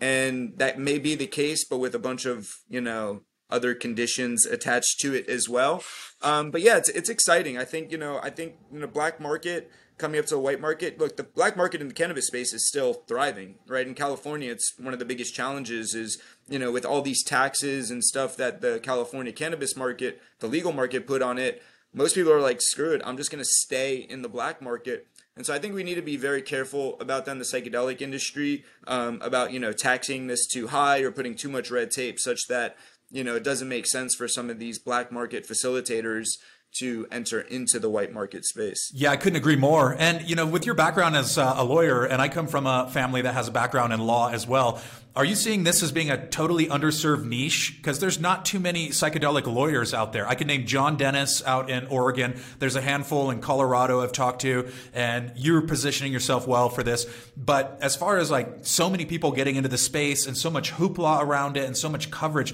and 0.01 0.57
that 0.57 0.79
may 0.79 0.97
be 0.97 1.13
the 1.15 1.27
case, 1.27 1.63
but 1.63 1.77
with 1.77 1.93
a 1.93 1.99
bunch 1.99 2.25
of 2.25 2.47
you 2.67 2.81
know 2.81 3.21
other 3.49 3.73
conditions 3.73 4.45
attached 4.45 4.99
to 4.99 5.13
it 5.13 5.29
as 5.29 5.47
well. 5.47 5.83
Um, 6.21 6.49
but 6.49 6.61
yeah, 6.61 6.77
it's 6.77 6.89
it's 6.89 7.09
exciting. 7.09 7.57
I 7.57 7.63
think 7.63 7.91
you 7.91 7.97
know 7.97 8.19
I 8.23 8.31
think 8.31 8.55
in 8.73 8.81
the 8.81 8.87
black 8.87 9.19
market 9.19 9.69
coming 9.97 10.19
up 10.19 10.25
to 10.27 10.35
a 10.35 10.39
white 10.39 10.61
market. 10.61 10.99
Look, 10.99 11.17
the 11.17 11.23
black 11.23 11.57
market 11.57 11.81
in 11.81 11.87
the 11.87 11.93
cannabis 11.93 12.27
space 12.27 12.53
is 12.53 12.67
still 12.67 12.93
thriving, 12.93 13.55
right? 13.67 13.87
In 13.87 13.95
California, 13.95 14.51
it's 14.51 14.73
one 14.77 14.93
of 14.93 14.99
the 14.99 15.05
biggest 15.05 15.33
challenges 15.33 15.95
is, 15.95 16.21
you 16.47 16.59
know, 16.59 16.71
with 16.71 16.85
all 16.85 17.01
these 17.01 17.23
taxes 17.23 17.89
and 17.89 18.03
stuff 18.03 18.37
that 18.37 18.61
the 18.61 18.79
California 18.79 19.33
cannabis 19.33 19.75
market, 19.75 20.21
the 20.39 20.47
legal 20.47 20.71
market 20.71 21.07
put 21.07 21.21
on 21.21 21.37
it, 21.37 21.63
most 21.93 22.15
people 22.15 22.31
are 22.31 22.41
like, 22.41 22.61
screw 22.61 22.93
it, 22.93 23.01
I'm 23.05 23.17
just 23.17 23.31
going 23.31 23.43
to 23.43 23.49
stay 23.49 23.95
in 23.95 24.21
the 24.21 24.29
black 24.29 24.61
market. 24.61 25.07
And 25.35 25.45
so 25.45 25.53
I 25.53 25.59
think 25.59 25.75
we 25.75 25.83
need 25.83 25.95
to 25.95 26.01
be 26.01 26.17
very 26.17 26.41
careful 26.41 26.99
about 26.99 27.25
that 27.25 27.31
in 27.31 27.39
the 27.39 27.45
psychedelic 27.45 28.01
industry, 28.01 28.65
um, 28.87 29.21
about, 29.21 29.51
you 29.51 29.59
know, 29.59 29.71
taxing 29.71 30.27
this 30.27 30.47
too 30.47 30.67
high 30.67 30.99
or 30.99 31.11
putting 31.11 31.35
too 31.35 31.49
much 31.49 31.69
red 31.71 31.91
tape 31.91 32.19
such 32.19 32.47
that, 32.49 32.75
you 33.11 33.23
know, 33.23 33.35
it 33.35 33.43
doesn't 33.43 33.69
make 33.69 33.85
sense 33.85 34.15
for 34.15 34.27
some 34.27 34.49
of 34.49 34.59
these 34.59 34.79
black 34.79 35.11
market 35.11 35.47
facilitators 35.47 36.37
to 36.79 37.07
enter 37.11 37.41
into 37.41 37.79
the 37.79 37.89
white 37.89 38.13
market 38.13 38.45
space. 38.45 38.91
Yeah, 38.93 39.11
I 39.11 39.17
couldn't 39.17 39.37
agree 39.37 39.55
more. 39.55 39.95
And 39.97 40.27
you 40.27 40.35
know, 40.35 40.45
with 40.45 40.65
your 40.65 40.75
background 40.75 41.15
as 41.15 41.37
uh, 41.37 41.55
a 41.57 41.63
lawyer, 41.63 42.05
and 42.05 42.21
I 42.21 42.29
come 42.29 42.47
from 42.47 42.67
a 42.67 42.89
family 42.89 43.21
that 43.21 43.33
has 43.33 43.47
a 43.47 43.51
background 43.51 43.93
in 43.93 43.99
law 43.99 44.29
as 44.29 44.47
well. 44.47 44.81
Are 45.17 45.25
you 45.25 45.33
seeing 45.33 45.63
this 45.63 45.81
as 45.81 45.91
being 45.91 46.11
a 46.11 46.27
totally 46.27 46.67
underserved 46.67 47.25
niche? 47.25 47.73
Because 47.77 47.97
there's 47.97 48.19
not 48.19 48.45
too 48.45 48.59
many 48.59 48.89
psychedelic 48.89 49.51
lawyers 49.51 49.91
out 49.91 50.13
there. 50.13 50.27
I 50.27 50.35
could 50.35 50.45
name 50.45 50.67
John 50.67 50.95
Dennis 50.95 51.43
out 51.43 51.71
in 51.71 51.87
Oregon. 51.87 52.39
There's 52.59 52.75
a 52.75 52.81
handful 52.81 53.31
in 53.31 53.41
Colorado 53.41 54.03
I've 54.03 54.11
talked 54.11 54.41
to, 54.41 54.69
and 54.93 55.31
you're 55.35 55.61
positioning 55.61 56.13
yourself 56.13 56.47
well 56.47 56.69
for 56.69 56.83
this. 56.83 57.07
But 57.35 57.79
as 57.81 57.95
far 57.95 58.19
as 58.19 58.29
like 58.29 58.59
so 58.61 58.91
many 58.91 59.05
people 59.05 59.31
getting 59.31 59.55
into 59.55 59.69
the 59.69 59.77
space 59.79 60.27
and 60.27 60.37
so 60.37 60.51
much 60.51 60.73
hoopla 60.73 61.23
around 61.23 61.57
it 61.57 61.65
and 61.65 61.75
so 61.75 61.89
much 61.89 62.11
coverage, 62.11 62.53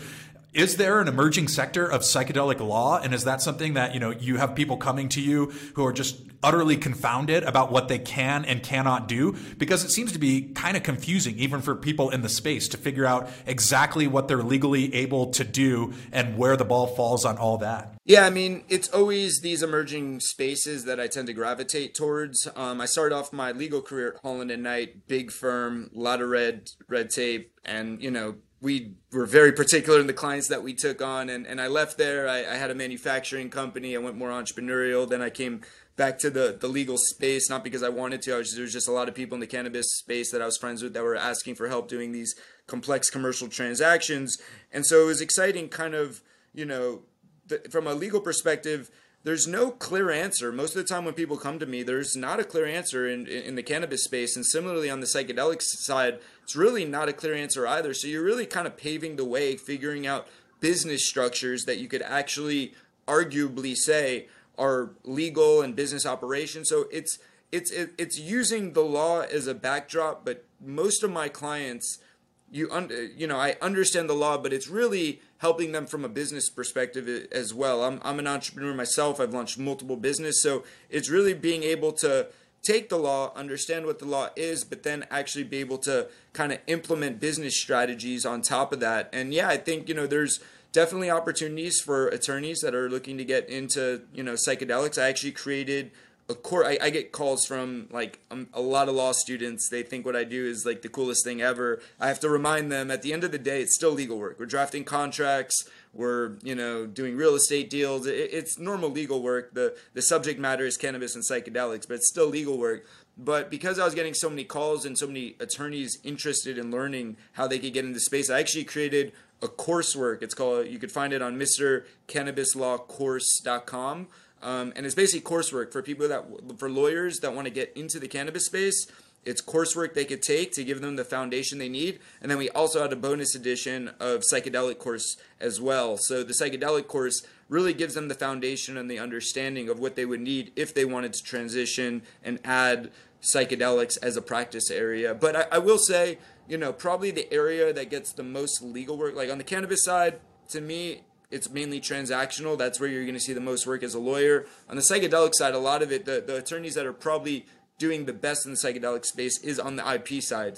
is 0.53 0.77
there 0.77 0.99
an 0.99 1.07
emerging 1.07 1.47
sector 1.47 1.85
of 1.85 2.01
psychedelic 2.01 2.59
law? 2.59 2.99
And 2.99 3.13
is 3.13 3.23
that 3.23 3.41
something 3.41 3.73
that 3.73 3.93
you 3.93 3.99
know 3.99 4.11
you 4.11 4.37
have 4.37 4.55
people 4.55 4.77
coming 4.77 5.09
to 5.09 5.21
you 5.21 5.51
who 5.75 5.85
are 5.85 5.93
just 5.93 6.21
utterly 6.43 6.77
confounded 6.77 7.43
about 7.43 7.71
what 7.71 7.87
they 7.87 7.99
can 7.99 8.45
and 8.45 8.61
cannot 8.61 9.07
do? 9.07 9.35
Because 9.57 9.83
it 9.83 9.89
seems 9.89 10.11
to 10.11 10.19
be 10.19 10.41
kind 10.53 10.77
of 10.77 10.83
confusing 10.83 11.39
even 11.39 11.61
for 11.61 11.75
people 11.75 12.09
in 12.09 12.21
the 12.21 12.29
space 12.29 12.67
to 12.69 12.77
figure 12.77 13.05
out 13.05 13.29
exactly 13.45 14.07
what 14.07 14.27
they're 14.27 14.43
legally 14.43 14.93
able 14.93 15.31
to 15.31 15.43
do 15.43 15.93
and 16.11 16.37
where 16.37 16.55
the 16.55 16.65
ball 16.65 16.87
falls 16.87 17.25
on 17.25 17.37
all 17.37 17.57
that. 17.57 17.93
Yeah, 18.05 18.25
I 18.25 18.29
mean, 18.29 18.65
it's 18.67 18.89
always 18.89 19.39
these 19.39 19.63
emerging 19.63 20.19
spaces 20.19 20.83
that 20.83 20.99
I 20.99 21.07
tend 21.07 21.27
to 21.27 21.33
gravitate 21.33 21.95
towards. 21.95 22.47
Um, 22.53 22.81
I 22.81 22.85
started 22.85 23.15
off 23.15 23.31
my 23.31 23.53
legal 23.53 23.81
career 23.81 24.13
at 24.15 24.21
Holland 24.21 24.51
and 24.51 24.63
Knight, 24.63 25.07
big 25.07 25.31
firm, 25.31 25.89
a 25.95 25.99
lot 25.99 26.21
of 26.21 26.27
red 26.27 26.69
red 26.89 27.09
tape, 27.09 27.53
and 27.63 28.03
you 28.03 28.11
know, 28.11 28.35
we 28.63 28.93
were 29.11 29.25
very 29.25 29.51
particular 29.51 29.99
in 29.99 30.07
the 30.07 30.13
clients 30.13 30.47
that 30.47 30.63
we 30.63 30.73
took 30.73 31.01
on. 31.01 31.29
And, 31.29 31.45
and 31.45 31.59
I 31.59 31.67
left 31.67 31.97
there. 31.97 32.29
I, 32.29 32.39
I 32.39 32.55
had 32.55 32.71
a 32.71 32.75
manufacturing 32.75 33.49
company. 33.49 33.93
I 33.93 33.99
went 33.99 34.15
more 34.15 34.29
entrepreneurial. 34.29 35.07
Then 35.07 35.21
I 35.21 35.29
came 35.29 35.61
back 35.97 36.17
to 36.19 36.29
the, 36.29 36.57
the 36.57 36.69
legal 36.69 36.95
space, 36.97 37.49
not 37.49 37.61
because 37.61 37.83
I 37.83 37.89
wanted 37.89 38.21
to. 38.21 38.35
I 38.35 38.37
was, 38.37 38.53
there 38.53 38.63
was 38.63 38.71
just 38.71 38.87
a 38.87 38.93
lot 38.93 39.09
of 39.09 39.15
people 39.15 39.35
in 39.35 39.41
the 39.41 39.47
cannabis 39.47 39.87
space 39.97 40.31
that 40.31 40.41
I 40.41 40.45
was 40.45 40.57
friends 40.57 40.81
with 40.81 40.93
that 40.93 41.03
were 41.03 41.17
asking 41.17 41.55
for 41.55 41.67
help 41.67 41.89
doing 41.89 42.13
these 42.13 42.33
complex 42.65 43.09
commercial 43.09 43.49
transactions. 43.49 44.37
And 44.71 44.85
so 44.85 45.03
it 45.03 45.07
was 45.07 45.19
exciting, 45.19 45.67
kind 45.67 45.93
of, 45.93 46.21
you 46.53 46.65
know, 46.65 47.01
the, 47.45 47.61
from 47.69 47.85
a 47.85 47.93
legal 47.93 48.21
perspective– 48.21 48.89
there's 49.23 49.47
no 49.47 49.71
clear 49.71 50.11
answer. 50.11 50.51
Most 50.51 50.75
of 50.75 50.81
the 50.81 50.93
time 50.93 51.05
when 51.05 51.13
people 51.13 51.37
come 51.37 51.59
to 51.59 51.65
me, 51.65 51.81
there's 51.81 52.15
not 52.15 52.39
a 52.39 52.43
clear 52.43 52.65
answer 52.65 53.07
in, 53.07 53.25
in 53.27 53.55
the 53.55 53.63
cannabis 53.63 54.03
space. 54.03 54.35
And 54.35 54.45
similarly 54.45 54.89
on 54.89 54.99
the 54.99 55.07
psychedelic 55.07 55.61
side, 55.61 56.19
it's 56.43 56.55
really 56.55 56.83
not 56.85 57.09
a 57.09 57.13
clear 57.13 57.33
answer 57.33 57.65
either. 57.65 57.93
So 57.93 58.07
you're 58.07 58.23
really 58.23 58.45
kind 58.45 58.67
of 58.67 58.75
paving 58.75 59.15
the 59.15 59.25
way, 59.25 59.55
figuring 59.55 60.05
out 60.05 60.27
business 60.59 61.07
structures 61.07 61.63
that 61.65 61.77
you 61.77 61.87
could 61.87 62.01
actually 62.01 62.73
arguably 63.07 63.75
say 63.75 64.27
are 64.57 64.91
legal 65.03 65.61
and 65.61 65.75
business 65.75 66.05
operations. 66.05 66.69
So 66.69 66.85
it's 66.91 67.17
it's 67.51 67.71
it's 67.71 68.19
using 68.19 68.73
the 68.73 68.81
law 68.81 69.21
as 69.21 69.47
a 69.47 69.53
backdrop, 69.53 70.25
but 70.25 70.45
most 70.59 71.03
of 71.03 71.11
my 71.11 71.29
clients– 71.29 71.99
you 72.53 72.69
un- 72.71 73.11
you 73.17 73.27
know 73.27 73.37
I 73.37 73.55
understand 73.61 74.09
the 74.09 74.13
law, 74.13 74.37
but 74.37 74.53
it's 74.53 74.67
really 74.67 75.21
helping 75.43 75.73
them 75.73 75.85
from 75.85 76.05
a 76.05 76.09
business 76.09 76.49
perspective 76.49 77.27
as 77.33 77.53
well. 77.53 77.83
I'm 77.83 77.99
I'm 78.01 78.17
an 78.17 78.27
entrepreneur 78.27 78.73
myself. 78.73 79.19
I've 79.19 79.33
launched 79.33 79.59
multiple 79.59 79.97
business, 79.97 80.41
so 80.41 80.63
it's 80.89 81.09
really 81.09 81.33
being 81.33 81.63
able 81.63 81.91
to 82.03 82.27
take 82.61 82.87
the 82.87 82.97
law, 82.97 83.33
understand 83.35 83.85
what 83.85 83.99
the 83.99 84.05
law 84.05 84.29
is, 84.37 84.63
but 84.63 84.83
then 84.83 85.05
actually 85.11 85.43
be 85.43 85.57
able 85.57 85.77
to 85.79 86.07
kind 86.31 86.53
of 86.53 86.59
implement 86.67 87.19
business 87.19 87.59
strategies 87.59 88.25
on 88.25 88.41
top 88.41 88.71
of 88.71 88.79
that. 88.79 89.09
And 89.11 89.33
yeah, 89.33 89.49
I 89.49 89.57
think 89.57 89.89
you 89.89 89.95
know 89.95 90.07
there's 90.07 90.39
definitely 90.71 91.11
opportunities 91.11 91.81
for 91.81 92.07
attorneys 92.07 92.61
that 92.61 92.73
are 92.73 92.89
looking 92.89 93.17
to 93.17 93.25
get 93.25 93.49
into 93.49 94.03
you 94.13 94.23
know 94.23 94.35
psychedelics. 94.35 94.97
I 94.97 95.09
actually 95.09 95.33
created 95.33 95.91
of 96.29 96.41
course, 96.41 96.67
I, 96.67 96.85
I, 96.85 96.89
get 96.89 97.11
calls 97.11 97.45
from 97.45 97.87
like 97.91 98.19
um, 98.31 98.47
a 98.53 98.61
lot 98.61 98.87
of 98.87 98.95
law 98.95 99.11
students. 99.11 99.67
They 99.69 99.83
think 99.83 100.05
what 100.05 100.15
I 100.15 100.23
do 100.23 100.45
is 100.45 100.65
like 100.65 100.81
the 100.81 100.87
coolest 100.87 101.25
thing 101.25 101.41
ever. 101.41 101.81
I 101.99 102.07
have 102.07 102.21
to 102.21 102.29
remind 102.29 102.71
them 102.71 102.89
at 102.89 103.01
the 103.01 103.11
end 103.11 103.25
of 103.25 103.33
the 103.33 103.37
day, 103.37 103.61
it's 103.61 103.75
still 103.75 103.91
legal 103.91 104.17
work. 104.17 104.39
We're 104.39 104.45
drafting 104.45 104.85
contracts. 104.85 105.67
We're 105.93 106.37
you 106.41 106.55
know 106.55 106.85
doing 106.85 107.17
real 107.17 107.35
estate 107.35 107.69
deals. 107.69 108.07
It, 108.07 108.29
it's 108.31 108.57
normal 108.57 108.89
legal 108.89 109.21
work. 109.21 109.53
the 109.53 109.75
The 109.93 110.01
subject 110.01 110.39
matter 110.39 110.65
is 110.65 110.77
cannabis 110.77 111.13
and 111.13 111.25
psychedelics, 111.25 111.85
but 111.87 111.95
it's 111.95 112.07
still 112.09 112.27
legal 112.27 112.57
work. 112.57 112.85
But 113.17 113.51
because 113.51 113.77
I 113.77 113.83
was 113.85 113.93
getting 113.93 114.13
so 114.13 114.29
many 114.29 114.45
calls 114.45 114.85
and 114.85 114.97
so 114.97 115.07
many 115.07 115.35
attorneys 115.41 115.97
interested 116.03 116.57
in 116.57 116.71
learning 116.71 117.17
how 117.33 117.47
they 117.47 117.59
could 117.59 117.73
get 117.73 117.83
into 117.85 117.99
space, 117.99 118.29
I 118.29 118.39
actually 118.39 118.63
created 118.63 119.11
a 119.41 119.47
coursework. 119.47 120.23
It's 120.23 120.33
called. 120.33 120.67
You 120.67 120.79
could 120.79 120.91
find 120.91 121.11
it 121.11 121.21
on 121.21 121.37
MrCannabisLawCourse.com 121.37 124.07
um, 124.43 124.73
and 124.75 124.85
it's 124.85 124.93
basically 124.93 125.21
coursework 125.21 125.71
for 125.71 125.81
people 125.81 126.07
that 126.09 126.25
for 126.59 126.69
lawyers 126.69 127.19
that 127.21 127.33
want 127.33 127.45
to 127.45 127.51
get 127.51 127.71
into 127.75 127.99
the 127.99 128.07
cannabis 128.07 128.45
space. 128.45 128.87
It's 129.25 129.41
coursework 129.41 129.93
they 129.93 130.03
could 130.03 130.21
take 130.21 130.51
to 130.51 130.65
give 130.65 130.81
them 130.81 130.97
the 130.97 131.05
foundation 131.05 131.57
they 131.57 131.69
need. 131.69 131.99
And 132.21 132.29
then 132.29 132.37
we 132.37 132.49
also 132.49 132.81
had 132.81 132.91
a 132.91 132.97
bonus 132.97 133.35
edition 133.35 133.91
of 134.01 134.21
psychedelic 134.21 134.79
course 134.79 135.15
as 135.39 135.61
well. 135.61 135.97
So 135.97 136.23
the 136.23 136.33
psychedelic 136.33 136.87
course 136.87 137.25
really 137.47 137.73
gives 137.73 137.93
them 137.93 138.09
the 138.09 138.15
foundation 138.15 138.75
and 138.75 138.91
the 138.91 138.99
understanding 138.99 139.69
of 139.69 139.79
what 139.79 139.95
they 139.95 140.05
would 140.05 140.19
need 140.19 140.51
if 140.57 140.73
they 140.73 140.83
wanted 140.83 141.13
to 141.13 141.23
transition 141.23 142.01
and 142.21 142.37
add 142.43 142.91
psychedelics 143.21 143.97
as 144.01 144.17
a 144.17 144.21
practice 144.21 144.69
area. 144.69 145.13
But 145.13 145.35
I, 145.37 145.45
I 145.53 145.57
will 145.59 145.77
say, 145.77 146.17
you 146.49 146.57
know, 146.57 146.73
probably 146.73 147.11
the 147.11 147.31
area 147.33 147.71
that 147.71 147.89
gets 147.89 148.11
the 148.11 148.23
most 148.23 148.61
legal 148.61 148.97
work, 148.97 149.15
like 149.15 149.31
on 149.31 149.37
the 149.37 149.45
cannabis 149.45 149.85
side, 149.85 150.19
to 150.49 150.59
me, 150.59 151.03
it's 151.33 151.49
mainly 151.49 151.81
transactional. 151.81 152.57
That's 152.57 152.79
where 152.79 152.89
you're 152.89 153.03
going 153.03 153.15
to 153.15 153.19
see 153.19 153.33
the 153.33 153.41
most 153.41 153.65
work 153.65 153.83
as 153.83 153.95
a 153.95 153.99
lawyer. 153.99 154.45
On 154.69 154.75
the 154.75 154.81
psychedelic 154.81 155.33
side, 155.33 155.53
a 155.53 155.59
lot 155.59 155.81
of 155.81 155.91
it, 155.91 156.05
the, 156.05 156.23
the 156.25 156.37
attorneys 156.37 156.75
that 156.75 156.85
are 156.85 156.93
probably 156.93 157.45
doing 157.79 158.05
the 158.05 158.13
best 158.13 158.45
in 158.45 158.51
the 158.51 158.57
psychedelic 158.57 159.05
space 159.05 159.39
is 159.43 159.59
on 159.59 159.75
the 159.75 159.93
IP 159.93 160.21
side, 160.21 160.57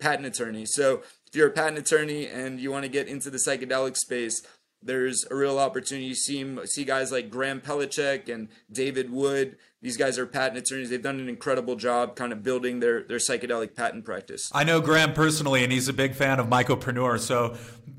patent 0.00 0.26
attorneys. 0.26 0.72
So 0.74 1.02
if 1.26 1.34
you're 1.34 1.48
a 1.48 1.52
patent 1.52 1.78
attorney 1.78 2.26
and 2.26 2.58
you 2.58 2.72
want 2.72 2.84
to 2.84 2.88
get 2.88 3.08
into 3.08 3.30
the 3.30 3.38
psychedelic 3.38 3.96
space, 3.96 4.42
there's 4.82 5.24
a 5.30 5.34
real 5.34 5.58
opportunity. 5.58 6.06
You 6.06 6.14
see, 6.14 6.66
see 6.66 6.84
guys 6.84 7.12
like 7.12 7.30
Graham 7.30 7.60
Pechenik 7.60 8.32
and 8.32 8.48
David 8.70 9.10
Wood. 9.10 9.56
These 9.82 9.96
guys 9.96 10.18
are 10.18 10.26
patent 10.26 10.58
attorneys. 10.58 10.90
They've 10.90 11.02
done 11.02 11.20
an 11.20 11.28
incredible 11.28 11.76
job 11.76 12.16
kind 12.16 12.32
of 12.32 12.42
building 12.42 12.80
their, 12.80 13.02
their 13.02 13.18
psychedelic 13.18 13.74
patent 13.74 14.04
practice. 14.04 14.50
I 14.52 14.64
know 14.64 14.80
Graham 14.80 15.12
personally, 15.12 15.62
and 15.62 15.72
he's 15.72 15.88
a 15.88 15.92
big 15.92 16.14
fan 16.14 16.40
of 16.40 16.46
Mycopreneur. 16.46 17.20
So 17.20 17.56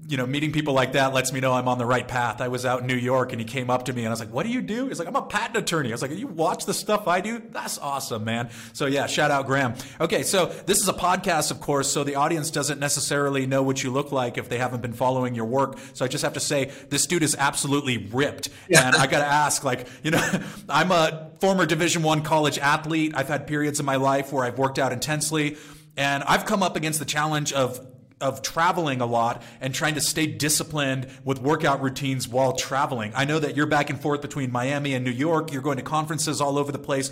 you 0.07 0.15
know, 0.15 0.25
meeting 0.25 0.53
people 0.53 0.73
like 0.73 0.93
that 0.93 1.13
lets 1.13 1.33
me 1.33 1.41
know 1.41 1.51
I'm 1.51 1.67
on 1.67 1.77
the 1.77 1.85
right 1.85 2.07
path. 2.07 2.39
I 2.39 2.47
was 2.47 2.65
out 2.65 2.79
in 2.79 2.87
New 2.87 2.95
York 2.95 3.33
and 3.33 3.41
he 3.41 3.45
came 3.45 3.69
up 3.69 3.85
to 3.85 3.93
me 3.93 4.03
and 4.03 4.07
I 4.07 4.11
was 4.11 4.21
like, 4.21 4.31
what 4.31 4.45
do 4.45 4.51
you 4.51 4.61
do? 4.61 4.87
He's 4.87 4.99
like, 4.99 5.07
I'm 5.07 5.17
a 5.17 5.21
patent 5.21 5.57
attorney. 5.57 5.89
I 5.89 5.91
was 5.91 6.01
like, 6.01 6.11
you 6.11 6.27
watch 6.27 6.65
the 6.65 6.73
stuff 6.73 7.09
I 7.09 7.19
do? 7.19 7.43
That's 7.51 7.77
awesome, 7.77 8.23
man. 8.23 8.49
So 8.71 8.85
yeah, 8.85 9.07
shout 9.07 9.31
out 9.31 9.47
Graham. 9.47 9.75
Okay. 9.99 10.23
So 10.23 10.45
this 10.45 10.79
is 10.79 10.87
a 10.87 10.93
podcast, 10.93 11.51
of 11.51 11.59
course. 11.59 11.91
So 11.91 12.05
the 12.05 12.15
audience 12.15 12.51
doesn't 12.51 12.79
necessarily 12.79 13.45
know 13.45 13.61
what 13.63 13.83
you 13.83 13.91
look 13.91 14.13
like 14.13 14.37
if 14.37 14.47
they 14.47 14.57
haven't 14.57 14.81
been 14.81 14.93
following 14.93 15.35
your 15.35 15.45
work. 15.45 15.77
So 15.91 16.05
I 16.05 16.07
just 16.07 16.23
have 16.23 16.33
to 16.33 16.39
say 16.39 16.71
this 16.87 17.05
dude 17.05 17.23
is 17.23 17.35
absolutely 17.37 17.97
ripped. 17.97 18.47
Yeah. 18.69 18.87
And 18.87 18.95
I 18.95 19.07
got 19.07 19.19
to 19.19 19.27
ask, 19.27 19.65
like, 19.65 19.87
you 20.03 20.11
know, 20.11 20.41
I'm 20.69 20.91
a 20.91 21.31
former 21.41 21.65
division 21.77 22.01
one 22.01 22.23
college 22.23 22.57
athlete. 22.57 23.13
I've 23.15 23.27
had 23.27 23.45
periods 23.45 23.79
in 23.79 23.85
my 23.85 23.97
life 23.97 24.33
where 24.33 24.43
I've 24.43 24.57
worked 24.57 24.79
out 24.79 24.91
intensely 24.91 25.57
and 25.95 26.23
I've 26.23 26.45
come 26.45 26.63
up 26.63 26.75
against 26.75 26.97
the 26.97 27.05
challenge 27.05 27.53
of 27.53 27.85
of 28.19 28.41
traveling 28.41 28.99
a 28.99 29.05
lot 29.05 29.43
and 29.61 29.75
trying 29.75 29.93
to 29.93 30.01
stay 30.01 30.25
disciplined 30.25 31.07
with 31.23 31.39
workout 31.39 31.83
routines 31.83 32.27
while 32.27 32.53
traveling. 32.53 33.11
I 33.15 33.25
know 33.25 33.37
that 33.37 33.55
you're 33.55 33.67
back 33.67 33.91
and 33.91 34.01
forth 34.01 34.23
between 34.23 34.51
Miami 34.51 34.95
and 34.95 35.05
New 35.05 35.11
York. 35.11 35.53
You're 35.53 35.61
going 35.61 35.77
to 35.77 35.83
conferences 35.83 36.41
all 36.41 36.57
over 36.57 36.71
the 36.71 36.79
place. 36.79 37.11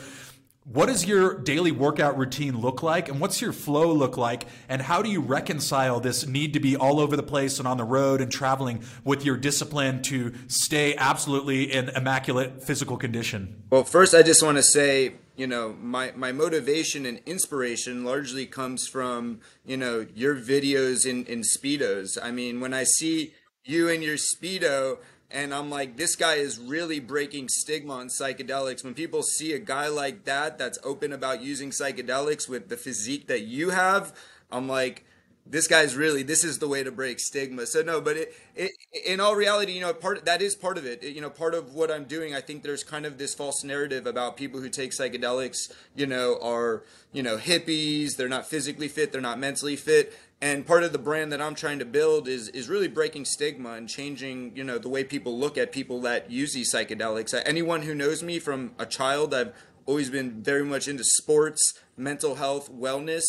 What 0.65 0.87
does 0.87 1.05
your 1.05 1.37
daily 1.37 1.71
workout 1.71 2.17
routine 2.17 2.59
look 2.59 2.81
like? 2.81 3.07
And 3.07 3.21
what's 3.21 3.39
your 3.39 3.53
flow 3.53 3.93
look 3.93 4.17
like? 4.17 4.47
And 4.67 4.81
how 4.81 5.03
do 5.03 5.11
you 5.11 5.21
reconcile 5.21 5.99
this 5.99 6.25
need 6.25 6.53
to 6.53 6.59
be 6.59 6.75
all 6.75 6.99
over 6.99 7.15
the 7.15 7.21
place 7.21 7.59
and 7.59 7.67
on 7.67 7.77
the 7.77 7.83
road 7.83 8.19
and 8.19 8.31
traveling 8.31 8.83
with 9.03 9.23
your 9.23 9.37
discipline 9.37 10.01
to 10.03 10.33
stay 10.47 10.95
absolutely 10.95 11.71
in 11.71 11.89
immaculate 11.89 12.63
physical 12.63 12.97
condition? 12.97 13.61
Well, 13.69 13.83
first, 13.83 14.15
I 14.15 14.23
just 14.23 14.41
want 14.41 14.57
to 14.57 14.63
say 14.63 15.13
you 15.35 15.45
know 15.45 15.75
my 15.79 16.13
my 16.15 16.31
motivation 16.31 17.05
and 17.05 17.19
inspiration 17.27 18.03
largely 18.03 18.47
comes 18.47 18.87
from 18.87 19.41
you 19.65 19.77
know 19.77 20.07
your 20.15 20.35
videos 20.35 21.05
in 21.05 21.25
in 21.25 21.41
speedos 21.41 22.17
i 22.23 22.31
mean 22.31 22.61
when 22.61 22.73
i 22.73 22.83
see 22.83 23.33
you 23.65 23.89
in 23.89 24.01
your 24.01 24.15
speedo 24.15 24.97
and 25.31 25.53
i'm 25.53 25.69
like 25.69 25.97
this 25.97 26.15
guy 26.15 26.35
is 26.35 26.59
really 26.59 26.99
breaking 26.99 27.47
stigma 27.49 27.93
on 27.93 28.07
psychedelics 28.07 28.83
when 28.83 28.93
people 28.93 29.23
see 29.23 29.53
a 29.53 29.59
guy 29.59 29.87
like 29.87 30.25
that 30.25 30.57
that's 30.57 30.79
open 30.83 31.11
about 31.11 31.41
using 31.41 31.69
psychedelics 31.69 32.47
with 32.47 32.69
the 32.69 32.77
physique 32.77 33.27
that 33.27 33.41
you 33.41 33.69
have 33.71 34.15
i'm 34.51 34.67
like 34.67 35.05
this 35.47 35.67
guy's 35.67 35.95
really 35.95 36.23
this 36.23 36.43
is 36.43 36.57
the 36.57 36.67
way 36.67 36.83
to 36.83 36.91
break 36.91 37.19
stigma 37.19 37.65
so 37.65 37.81
no 37.81 38.01
but 38.01 38.17
it, 38.17 38.33
it 38.55 38.71
in 39.05 39.19
all 39.19 39.35
reality 39.35 39.73
you 39.73 39.81
know 39.81 39.93
part 39.93 40.25
that 40.25 40.41
is 40.41 40.55
part 40.55 40.77
of 40.77 40.85
it. 40.85 41.03
it. 41.03 41.15
you 41.15 41.21
know 41.21 41.29
part 41.29 41.53
of 41.53 41.73
what 41.75 41.91
i'm 41.91 42.05
doing 42.05 42.33
i 42.33 42.41
think 42.41 42.63
there's 42.63 42.83
kind 42.83 43.05
of 43.05 43.17
this 43.17 43.35
false 43.35 43.63
narrative 43.63 44.07
about 44.07 44.37
people 44.37 44.59
who 44.59 44.69
take 44.69 44.91
psychedelics 44.91 45.71
you 45.95 46.07
know 46.07 46.39
are 46.41 46.83
you 47.13 47.21
know 47.21 47.37
hippies 47.37 48.15
they're 48.15 48.29
not 48.29 48.47
physically 48.47 48.87
fit 48.87 49.11
they're 49.11 49.21
not 49.21 49.37
mentally 49.37 49.75
fit 49.75 50.17
and 50.41 50.65
part 50.65 50.83
of 50.83 50.91
the 50.91 50.97
brand 50.97 51.31
that 51.31 51.41
i'm 51.41 51.55
trying 51.55 51.79
to 51.79 51.85
build 51.85 52.27
is 52.27 52.49
is 52.49 52.67
really 52.69 52.87
breaking 52.87 53.25
stigma 53.25 53.71
and 53.73 53.87
changing 53.87 54.51
you 54.55 54.63
know 54.63 54.77
the 54.77 54.89
way 54.89 55.03
people 55.03 55.37
look 55.37 55.57
at 55.57 55.71
people 55.71 56.01
that 56.01 56.29
use 56.29 56.53
these 56.53 56.73
psychedelics. 56.73 57.33
Uh, 57.33 57.41
anyone 57.45 57.83
who 57.83 57.95
knows 57.95 58.21
me 58.21 58.39
from 58.39 58.71
a 58.77 58.85
child 58.85 59.33
i've 59.33 59.53
always 59.85 60.09
been 60.09 60.41
very 60.41 60.65
much 60.65 60.87
into 60.87 61.03
sports 61.03 61.73
mental 61.95 62.35
health 62.35 62.71
wellness 62.71 63.23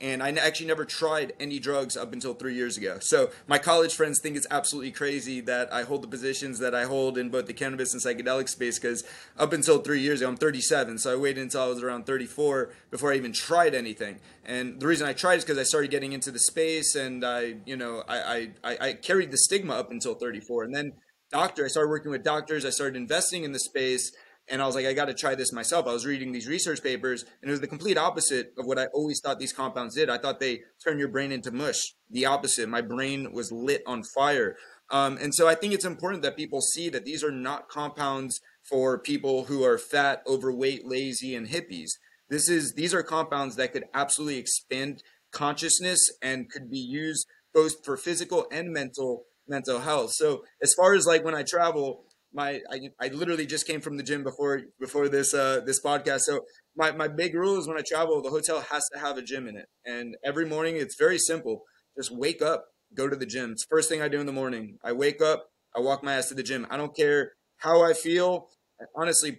and 0.00 0.22
I 0.22 0.30
actually 0.30 0.66
never 0.66 0.84
tried 0.84 1.34
any 1.38 1.58
drugs 1.58 1.96
up 1.96 2.12
until 2.12 2.32
three 2.32 2.54
years 2.54 2.78
ago. 2.78 2.98
So 3.00 3.30
my 3.46 3.58
college 3.58 3.94
friends 3.94 4.18
think 4.18 4.36
it's 4.36 4.46
absolutely 4.50 4.92
crazy 4.92 5.40
that 5.42 5.72
I 5.72 5.82
hold 5.82 6.02
the 6.02 6.08
positions 6.08 6.58
that 6.60 6.74
I 6.74 6.84
hold 6.84 7.18
in 7.18 7.28
both 7.28 7.46
the 7.46 7.52
cannabis 7.52 7.92
and 7.92 8.02
psychedelic 8.02 8.48
space 8.48 8.78
because 8.78 9.04
up 9.38 9.52
until 9.52 9.78
three 9.78 10.00
years 10.00 10.20
ago, 10.22 10.30
I'm 10.30 10.36
37, 10.36 10.98
so 10.98 11.12
I 11.12 11.16
waited 11.16 11.42
until 11.42 11.62
I 11.62 11.66
was 11.66 11.82
around 11.82 12.06
34 12.06 12.70
before 12.90 13.12
I 13.12 13.16
even 13.16 13.32
tried 13.32 13.74
anything. 13.74 14.20
And 14.44 14.80
the 14.80 14.86
reason 14.86 15.06
I 15.06 15.12
tried 15.12 15.36
is 15.36 15.44
because 15.44 15.58
I 15.58 15.64
started 15.64 15.90
getting 15.90 16.12
into 16.12 16.30
the 16.30 16.38
space, 16.38 16.94
and 16.94 17.24
I, 17.24 17.56
you 17.66 17.76
know, 17.76 18.02
I, 18.08 18.50
I, 18.64 18.78
I 18.80 18.92
carried 18.94 19.30
the 19.30 19.38
stigma 19.38 19.74
up 19.74 19.90
until 19.90 20.14
34, 20.14 20.64
and 20.64 20.74
then 20.74 20.92
doctor, 21.30 21.64
I 21.64 21.68
started 21.68 21.90
working 21.90 22.10
with 22.10 22.24
doctors, 22.24 22.64
I 22.64 22.70
started 22.70 22.96
investing 22.96 23.44
in 23.44 23.52
the 23.52 23.60
space 23.60 24.12
and 24.50 24.60
I 24.60 24.66
was 24.66 24.74
like, 24.74 24.86
I 24.86 24.92
got 24.92 25.06
to 25.06 25.14
try 25.14 25.34
this 25.34 25.52
myself. 25.52 25.86
I 25.86 25.92
was 25.92 26.04
reading 26.04 26.32
these 26.32 26.48
research 26.48 26.82
papers, 26.82 27.24
and 27.40 27.48
it 27.48 27.52
was 27.52 27.60
the 27.60 27.68
complete 27.68 27.96
opposite 27.96 28.52
of 28.58 28.66
what 28.66 28.78
I 28.78 28.86
always 28.86 29.20
thought 29.20 29.38
these 29.38 29.52
compounds 29.52 29.94
did. 29.94 30.10
I 30.10 30.18
thought 30.18 30.40
they 30.40 30.62
turn 30.84 30.98
your 30.98 31.08
brain 31.08 31.30
into 31.32 31.52
mush. 31.52 31.94
The 32.10 32.26
opposite. 32.26 32.68
My 32.68 32.82
brain 32.82 33.32
was 33.32 33.52
lit 33.52 33.82
on 33.86 34.02
fire. 34.14 34.56
Um, 34.90 35.18
and 35.18 35.32
so 35.34 35.46
I 35.46 35.54
think 35.54 35.72
it's 35.72 35.84
important 35.84 36.22
that 36.24 36.36
people 36.36 36.60
see 36.60 36.88
that 36.88 37.04
these 37.04 37.22
are 37.22 37.30
not 37.30 37.68
compounds 37.68 38.40
for 38.68 38.98
people 38.98 39.44
who 39.44 39.64
are 39.64 39.78
fat, 39.78 40.22
overweight, 40.26 40.84
lazy, 40.84 41.34
and 41.34 41.48
hippies. 41.48 41.90
This 42.28 42.48
is 42.48 42.74
these 42.74 42.92
are 42.92 43.02
compounds 43.02 43.56
that 43.56 43.72
could 43.72 43.84
absolutely 43.94 44.38
expand 44.38 45.02
consciousness 45.32 46.00
and 46.20 46.50
could 46.50 46.70
be 46.70 46.78
used 46.78 47.26
both 47.54 47.84
for 47.84 47.96
physical 47.96 48.46
and 48.50 48.72
mental 48.72 49.24
mental 49.46 49.80
health. 49.80 50.12
So 50.12 50.44
as 50.62 50.74
far 50.74 50.94
as 50.94 51.06
like 51.06 51.24
when 51.24 51.34
I 51.34 51.42
travel, 51.42 52.04
my 52.32 52.60
I, 52.70 52.90
I 53.00 53.08
literally 53.08 53.46
just 53.46 53.66
came 53.66 53.80
from 53.80 53.96
the 53.96 54.02
gym 54.02 54.22
before 54.22 54.62
before 54.78 55.08
this 55.08 55.34
uh 55.34 55.60
this 55.64 55.80
podcast. 55.82 56.20
So 56.20 56.40
my, 56.76 56.92
my 56.92 57.08
big 57.08 57.34
rule 57.34 57.58
is 57.58 57.66
when 57.66 57.76
i 57.76 57.82
travel 57.86 58.22
the 58.22 58.30
hotel 58.30 58.60
has 58.70 58.88
to 58.92 58.98
have 58.98 59.16
a 59.16 59.22
gym 59.22 59.48
in 59.48 59.56
it. 59.56 59.66
And 59.84 60.16
every 60.24 60.46
morning 60.46 60.76
it's 60.76 60.96
very 60.98 61.18
simple. 61.18 61.62
Just 61.96 62.10
wake 62.10 62.42
up 62.42 62.66
go 62.94 63.08
to 63.08 63.16
the 63.16 63.26
gym. 63.26 63.52
It's 63.52 63.64
first 63.68 63.88
thing 63.88 64.02
i 64.02 64.08
do 64.08 64.20
in 64.20 64.26
the 64.26 64.32
morning. 64.32 64.78
I 64.84 64.92
wake 64.92 65.20
up 65.20 65.46
i 65.76 65.80
walk 65.80 66.02
my 66.02 66.14
ass 66.14 66.28
to 66.28 66.34
the 66.34 66.42
gym. 66.42 66.66
I 66.70 66.76
don't 66.76 66.96
care 66.96 67.32
how 67.58 67.82
i 67.82 67.92
feel. 67.92 68.48
Honestly 68.96 69.38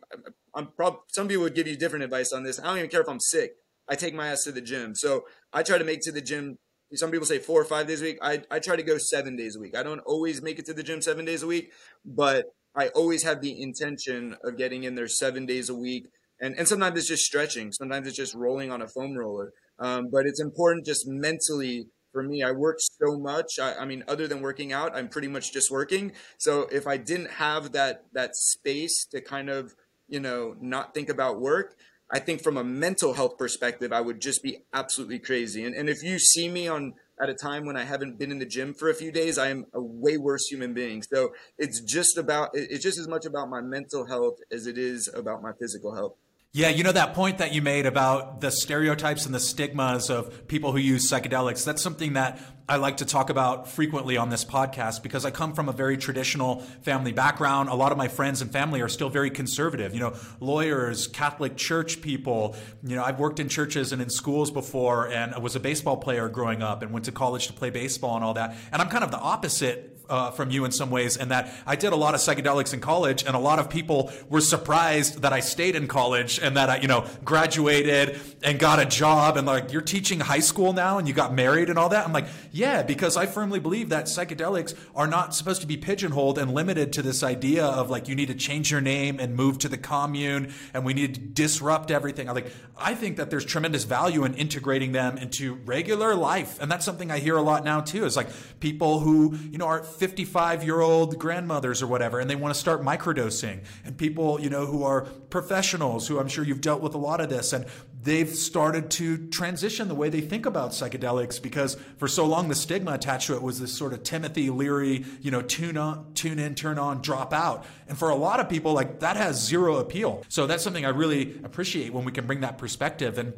i'm 0.54 0.67
probably 0.75 0.99
some 1.08 1.27
people 1.27 1.43
would 1.43 1.56
give 1.56 1.67
you 1.67 1.77
different 1.77 2.04
advice 2.04 2.34
on 2.34 2.43
this. 2.43 2.60
I 2.60 2.65
don't 2.65 2.77
even 2.77 2.89
care 2.89 3.01
if 3.01 3.10
i'm 3.10 3.19
sick. 3.19 3.51
I 3.88 3.95
take 3.95 4.13
my 4.13 4.27
ass 4.27 4.43
to 4.43 4.51
the 4.51 4.62
gym. 4.62 4.95
So 4.95 5.23
i 5.54 5.63
try 5.63 5.77
to 5.77 5.86
make 5.86 6.01
to 6.01 6.12
the 6.12 6.21
gym. 6.21 6.58
Some 6.93 7.10
people 7.10 7.25
say 7.25 7.39
four 7.39 7.62
or 7.62 7.63
five 7.63 7.88
days 7.88 8.01
a 8.01 8.04
week. 8.04 8.17
I, 8.21 8.43
I 8.51 8.60
try 8.60 8.75
to 8.75 8.84
go 8.84 8.97
seven 8.97 9.38
days 9.38 9.56
a 9.56 9.62
week. 9.62 9.77
I 9.77 9.82
don't 9.82 10.01
always 10.01 10.41
make 10.41 10.60
it 10.60 10.65
to 10.65 10.73
the 10.73 10.84
gym 10.84 11.01
seven 11.01 11.23
days 11.23 11.41
a 11.41 11.47
week 11.47 11.71
but 12.04 12.45
I 12.76 12.88
always 12.90 13.24
have 13.24 13.42
the 13.42 13.62
intention 13.62 14.36
of 14.44 14.58
getting 14.58 14.84
in 14.84 14.96
there 14.96 15.08
seven 15.08 15.46
days 15.46 15.70
a 15.70 15.76
week. 15.76 16.08
And, 16.40 16.56
and 16.58 16.68
sometimes 16.68 16.98
it's 16.98 17.08
just 17.08 17.26
stretching. 17.26 17.72
Sometimes 17.72 18.08
it's 18.08 18.18
just 18.18 18.34
rolling 18.34 18.72
on 18.72 18.82
a 18.82 18.88
foam 18.88 19.16
roller. 19.16 19.52
Um, 19.80 20.10
but 20.12 20.26
it's 20.26 20.42
important 20.42 20.86
just 20.86 21.08
mentally 21.08 21.88
for 22.12 22.24
me. 22.24 22.44
I 22.44 22.52
work 22.52 22.78
so 22.80 23.18
much. 23.18 23.60
I, 23.60 23.76
I, 23.76 23.86
mean, 23.86 24.04
other 24.08 24.28
than 24.28 24.42
working 24.42 24.74
out, 24.74 24.96
I'm 24.96 25.10
pretty 25.10 25.28
much 25.28 25.54
just 25.54 25.70
working. 25.72 26.14
So 26.38 26.68
if 26.72 26.88
I 26.88 26.98
didn't 26.98 27.32
have 27.32 27.72
that, 27.74 28.06
that 28.14 28.36
space 28.36 29.06
to 29.12 29.22
kind 29.22 29.50
of, 29.50 29.76
you 30.08 30.20
know, 30.20 30.56
not 30.60 30.94
think 30.94 31.10
about 31.10 31.40
work, 31.40 31.76
I 32.12 32.20
think 32.20 32.44
from 32.44 32.58
a 32.58 32.64
mental 32.64 33.14
health 33.14 33.38
perspective, 33.38 33.94
I 33.94 34.02
would 34.02 34.20
just 34.22 34.44
be 34.44 34.60
absolutely 34.74 35.20
crazy. 35.20 35.64
And, 35.64 35.74
and 35.74 35.90
if 35.90 36.04
you 36.04 36.20
see 36.20 36.50
me 36.50 36.68
on 36.68 36.94
at 37.22 37.30
a 37.30 37.34
time 37.34 37.66
when 37.66 37.78
I 37.78 37.84
haven't 37.84 38.18
been 38.18 38.32
in 38.32 38.40
the 38.40 38.46
gym 38.46 38.74
for 38.74 38.90
a 38.90 38.96
few 38.96 39.12
days, 39.12 39.38
I 39.38 39.50
am 39.50 39.66
a 39.74 39.82
way 39.82 40.18
worse 40.18 40.48
human 40.48 40.74
being. 40.74 41.04
So 41.04 41.34
it's 41.58 41.80
just 41.80 42.18
about, 42.18 42.50
it's 42.54 42.84
just 42.84 42.98
as 42.98 43.08
much 43.08 43.26
about 43.26 43.50
my 43.50 43.62
mental 43.62 44.08
health 44.08 44.40
as 44.52 44.66
it 44.66 44.78
is 44.78 45.10
about 45.14 45.42
my 45.42 45.52
physical 45.60 45.96
health. 45.96 46.16
Yeah, 46.54 46.68
you 46.68 46.84
know 46.84 46.92
that 46.92 47.14
point 47.14 47.38
that 47.38 47.54
you 47.54 47.62
made 47.62 47.86
about 47.86 48.42
the 48.42 48.52
stereotypes 48.52 49.26
and 49.26 49.34
the 49.34 49.40
stigmas 49.40 50.10
of 50.10 50.50
people 50.50 50.74
who 50.74 50.80
use 50.80 51.10
psychedelics. 51.10 51.64
That's 51.64 51.82
something 51.82 52.12
that 52.14 52.40
I 52.68 52.76
like 52.76 52.98
to 52.98 53.06
talk 53.06 53.30
about 53.30 53.70
frequently 53.70 54.18
on 54.18 54.28
this 54.28 54.44
podcast 54.44 55.02
because 55.02 55.24
I 55.24 55.32
come 55.32 55.54
from 55.54 55.70
a 55.70 55.72
very 55.72 55.96
traditional 55.96 56.60
family 56.82 57.14
background. 57.14 57.70
A 57.70 57.74
lot 57.74 57.94
of 57.94 57.98
my 57.98 58.10
friends 58.10 58.42
and 58.42 58.52
family 58.52 58.82
are 58.82 58.90
still 58.90 59.08
very 59.08 59.30
conservative, 59.30 59.94
you 59.94 60.02
know, 60.02 60.14
lawyers, 60.42 61.08
Catholic 61.08 61.56
church 61.56 62.02
people. 62.02 62.58
You 62.84 62.98
know, 62.98 63.04
I've 63.06 63.18
worked 63.18 63.40
in 63.40 63.48
churches 63.48 63.94
and 63.94 64.02
in 64.02 64.10
schools 64.10 64.52
before 64.52 65.08
and 65.08 65.34
I 65.34 65.40
was 65.40 65.56
a 65.56 65.60
baseball 65.62 65.96
player 65.96 66.28
growing 66.28 66.62
up 66.62 66.82
and 66.82 66.92
went 66.92 67.06
to 67.06 67.14
college 67.14 67.48
to 67.48 67.54
play 67.54 67.70
baseball 67.70 68.18
and 68.18 68.26
all 68.26 68.34
that. 68.34 68.58
And 68.74 68.82
I'm 68.82 68.90
kind 68.90 69.06
of 69.06 69.12
the 69.12 69.20
opposite 69.20 69.90
uh, 70.12 70.32
from 70.32 70.52
you 70.52 70.65
in 70.65 70.71
some 70.71 70.91
ways, 70.91 71.17
and 71.17 71.32
that 71.32 71.52
I 71.65 71.76
did 71.76 71.93
a 71.93 71.95
lot 71.95 72.13
of 72.13 72.21
psychedelics 72.21 72.74
in 72.74 72.82
college, 72.82 73.24
and 73.26 73.36
a 73.36 73.39
lot 73.39 73.58
of 73.58 73.69
people 73.69 74.12
were 74.30 74.41
surprised 74.41 75.21
that 75.21 75.34
I 75.34 75.39
stayed 75.39 75.76
in 75.76 75.88
college 75.88 76.39
and 76.39 76.58
that 76.58 76.69
I, 76.69 76.78
you 76.78 76.88
know, 76.88 77.08
graduated 77.24 78.19
and 78.43 78.60
got 78.60 78.80
a 78.80 78.86
job, 78.86 79.38
and 79.38 79.47
like, 79.47 79.71
you're 79.71 79.82
teaching 79.82 80.19
high 80.19 80.39
school 80.39 80.74
now, 80.74 80.97
and 80.97 81.08
you 81.08 81.13
got 81.13 81.34
married 81.34 81.69
and 81.69 81.80
all 81.80 81.89
that. 81.89 82.06
I'm 82.06 82.13
like, 82.13 82.28
yeah, 82.52 82.84
because 82.84 83.15
I 83.17 83.26
firmly 83.26 83.60
believe 83.60 83.89
that 83.89 84.06
psychedelics 84.06 84.78
are 84.95 85.08
not 85.08 85.34
supposed 85.34 85.62
to 85.62 85.67
be 85.67 85.78
pigeonholed 85.78 86.38
and 86.38 86.54
limited 86.54 86.93
to 86.93 87.02
this 87.02 87.24
idea 87.24 87.65
of 87.65 87.89
like 87.89 88.08
you 88.08 88.15
need 88.15 88.28
to 88.28 88.36
change 88.36 88.69
your 88.69 88.82
name 88.82 89.19
and 89.19 89.36
move 89.36 89.58
to 89.60 89.69
the 89.69 89.78
commune, 89.78 90.54
and 90.74 90.86
we 90.86 90.93
need 90.93 91.15
to 91.15 91.21
disrupt 91.21 91.91
everything. 91.91 92.28
I 92.28 92.34
like, 92.34 92.52
I 92.78 92.95
think 92.95 93.17
that 93.17 93.30
there's 93.30 93.45
tremendous 93.45 93.86
value 93.86 94.26
in 94.26 94.34
integrating 94.34 94.91
them 94.91 95.17
into 95.17 95.54
regular 95.65 96.15
life, 96.15 96.60
and 96.60 96.69
that's 96.69 96.84
something 96.84 97.12
I 97.12 97.19
hear 97.19 97.38
a 97.38 97.41
lot 97.41 97.63
now 97.63 97.80
too. 97.80 98.04
Is 98.06 98.17
like 98.17 98.30
people 98.60 99.00
who 99.00 99.38
you 99.52 99.58
know 99.58 99.67
are 99.67 99.84
55 100.02 100.64
year 100.64 100.82
old 100.82 101.20
grandmothers 101.20 101.84
or 101.84 101.86
whatever, 101.86 102.20
and 102.20 102.28
they 102.28 102.36
want 102.36 102.52
to 102.52 102.60
start 102.60 102.82
microdosing. 102.82 103.60
And 103.86 103.96
people, 103.96 104.42
you 104.42 104.50
know, 104.50 104.66
who 104.66 104.84
are 104.84 105.02
professionals, 105.02 106.08
who 106.08 106.20
I'm 106.20 106.28
sure 106.28 106.44
you've 106.44 106.60
dealt 106.60 106.82
with 106.82 106.96
a 106.96 106.98
lot 106.98 107.22
of 107.22 107.30
this, 107.30 107.54
and 107.54 107.68
they've 108.02 108.28
started 108.28 108.90
to 108.90 109.28
transition 109.28 109.90
the 109.90 109.94
way 109.94 110.10
they 110.10 110.22
think 110.22 110.48
about 110.48 110.72
psychedelics 110.72 111.40
because 111.40 111.78
for 111.98 112.08
so 112.08 112.26
long 112.26 112.48
the 112.48 112.56
stigma 112.56 112.94
attached 112.94 113.28
to 113.28 113.36
it 113.36 113.44
was 113.44 113.60
this 113.60 113.78
sort 113.78 113.94
of 113.94 114.02
Timothy 114.02 114.50
Leary, 114.50 115.06
you 115.22 115.30
know, 115.30 115.44
tune 115.44 115.78
on, 115.78 116.12
tune 116.16 116.40
in, 116.40 116.56
turn 116.56 116.80
on, 116.80 117.04
drop 117.04 117.32
out. 117.32 117.64
And 117.88 117.96
for 117.96 118.10
a 118.10 118.16
lot 118.16 118.40
of 118.40 118.50
people, 118.50 118.74
like 118.74 119.02
that 119.02 119.18
has 119.18 119.40
zero 119.40 119.76
appeal. 119.76 120.24
So 120.30 120.48
that's 120.48 120.64
something 120.64 120.84
I 120.84 120.90
really 120.90 121.40
appreciate 121.44 121.94
when 121.94 122.06
we 122.06 122.12
can 122.12 122.26
bring 122.26 122.40
that 122.40 122.58
perspective. 122.58 123.20
And 123.20 123.34